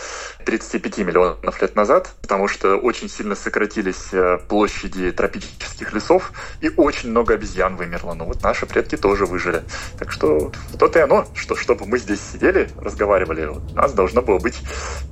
35 0.45 0.99
миллионов 0.99 1.63
лет 1.63 1.75
назад, 1.75 2.11
потому 2.21 2.49
что 2.49 2.77
очень 2.77 3.09
сильно 3.09 3.35
сократились 3.35 4.09
э, 4.13 4.39
площади 4.49 5.11
тропических 5.11 5.93
лесов, 5.95 6.33
и 6.61 6.69
очень 6.77 7.11
много 7.11 7.35
обезьян 7.35 7.77
вымерло. 7.77 8.13
Но 8.13 8.27
вот 8.27 8.43
наши 8.43 8.67
предки 8.67 8.97
тоже 8.97 9.25
выжили. 9.25 9.63
Так 9.99 10.13
что 10.13 10.53
то-то 10.79 10.99
и 10.99 11.03
оно, 11.03 11.27
что 11.35 11.57
чтобы 11.57 11.87
мы 11.87 11.99
здесь 11.99 12.21
сидели, 12.21 12.69
разговаривали, 12.79 13.47
у 13.47 13.75
нас 13.75 13.95
должно 13.95 14.21
было 14.21 14.39
быть 14.39 14.59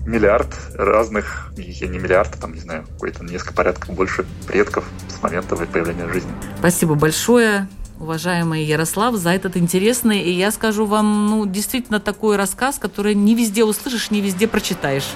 миллиард 0.06 0.48
разных, 0.74 1.50
я 1.56 1.88
не 1.88 1.98
миллиард, 1.98 2.38
там, 2.38 2.52
не 2.52 2.60
знаю, 2.60 2.84
какой-то 2.86 3.24
несколько 3.24 3.54
порядков 3.54 3.94
больше 3.94 4.26
предков 4.46 4.65
предков 4.66 4.84
с 5.08 5.22
момента 5.22 5.56
появления 5.56 6.08
жизни. 6.12 6.30
Спасибо 6.58 6.94
большое 6.94 7.68
уважаемый 7.98 8.64
Ярослав, 8.64 9.14
за 9.14 9.30
этот 9.30 9.56
интересный, 9.56 10.20
и 10.20 10.30
я 10.30 10.50
скажу 10.50 10.84
вам, 10.84 11.26
ну, 11.28 11.46
действительно 11.46 11.98
такой 11.98 12.36
рассказ, 12.36 12.78
который 12.78 13.14
не 13.14 13.34
везде 13.34 13.64
услышишь, 13.64 14.10
не 14.10 14.20
везде 14.20 14.46
прочитаешь. 14.46 15.08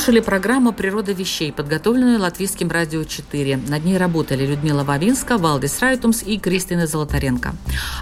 Слушали 0.00 0.20
программу 0.20 0.72
«Природа 0.72 1.12
вещей», 1.12 1.52
подготовленную 1.52 2.20
Латвийским 2.20 2.70
радио 2.70 3.04
4. 3.04 3.58
Над 3.68 3.84
ней 3.84 3.98
работали 3.98 4.46
Людмила 4.46 4.82
Вавинска, 4.82 5.36
Валдис 5.36 5.78
Райтумс 5.80 6.22
и 6.22 6.38
Кристина 6.38 6.86
Золотаренко. 6.86 7.54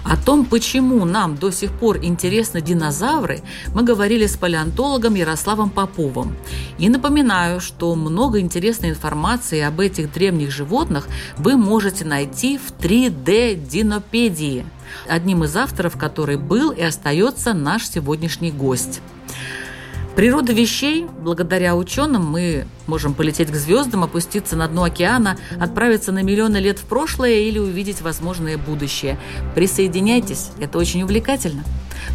О 0.05 0.15
том, 0.15 0.45
почему 0.45 1.03
нам 1.03 1.35
до 1.35 1.51
сих 1.51 1.73
пор 1.73 1.97
интересны 1.97 2.61
динозавры, 2.61 3.41
мы 3.75 3.83
говорили 3.83 4.27
с 4.27 4.37
палеонтологом 4.37 5.15
Ярославом 5.15 5.71
Поповым. 5.71 6.37
И 6.77 6.87
напоминаю, 6.87 7.59
что 7.59 7.93
много 7.95 8.39
интересной 8.39 8.91
информации 8.91 9.59
об 9.59 9.81
этих 9.81 10.13
древних 10.13 10.51
животных 10.51 11.05
вы 11.37 11.57
можете 11.57 12.05
найти 12.05 12.57
в 12.57 12.71
3D-динопедии, 12.81 14.65
одним 15.09 15.43
из 15.43 15.53
авторов 15.53 15.97
которой 15.97 16.37
был 16.37 16.71
и 16.71 16.81
остается 16.81 17.53
наш 17.53 17.89
сегодняшний 17.89 18.51
гость. 18.51 19.01
Природа 20.15 20.51
вещей, 20.51 21.07
благодаря 21.21 21.75
ученым 21.75 22.25
мы 22.25 22.65
можем 22.87 23.13
полететь 23.13 23.51
к 23.51 23.55
звездам, 23.55 24.03
опуститься 24.03 24.55
на 24.55 24.67
дно 24.67 24.83
океана, 24.83 25.37
отправиться 25.59 26.11
на 26.11 26.23
миллионы 26.23 26.57
лет 26.57 26.77
в 26.79 26.83
прошлое 26.83 27.39
или 27.39 27.57
увидеть 27.57 28.01
возможное 28.01 28.57
будущее. 28.57 29.17
Присоединяйтесь, 29.55 30.49
это 30.59 30.77
очень 30.77 31.03
увлекательно. 31.03 31.63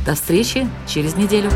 До 0.05 0.15
встречи 0.15 0.69
через 0.87 1.17
неделю. 1.17 1.51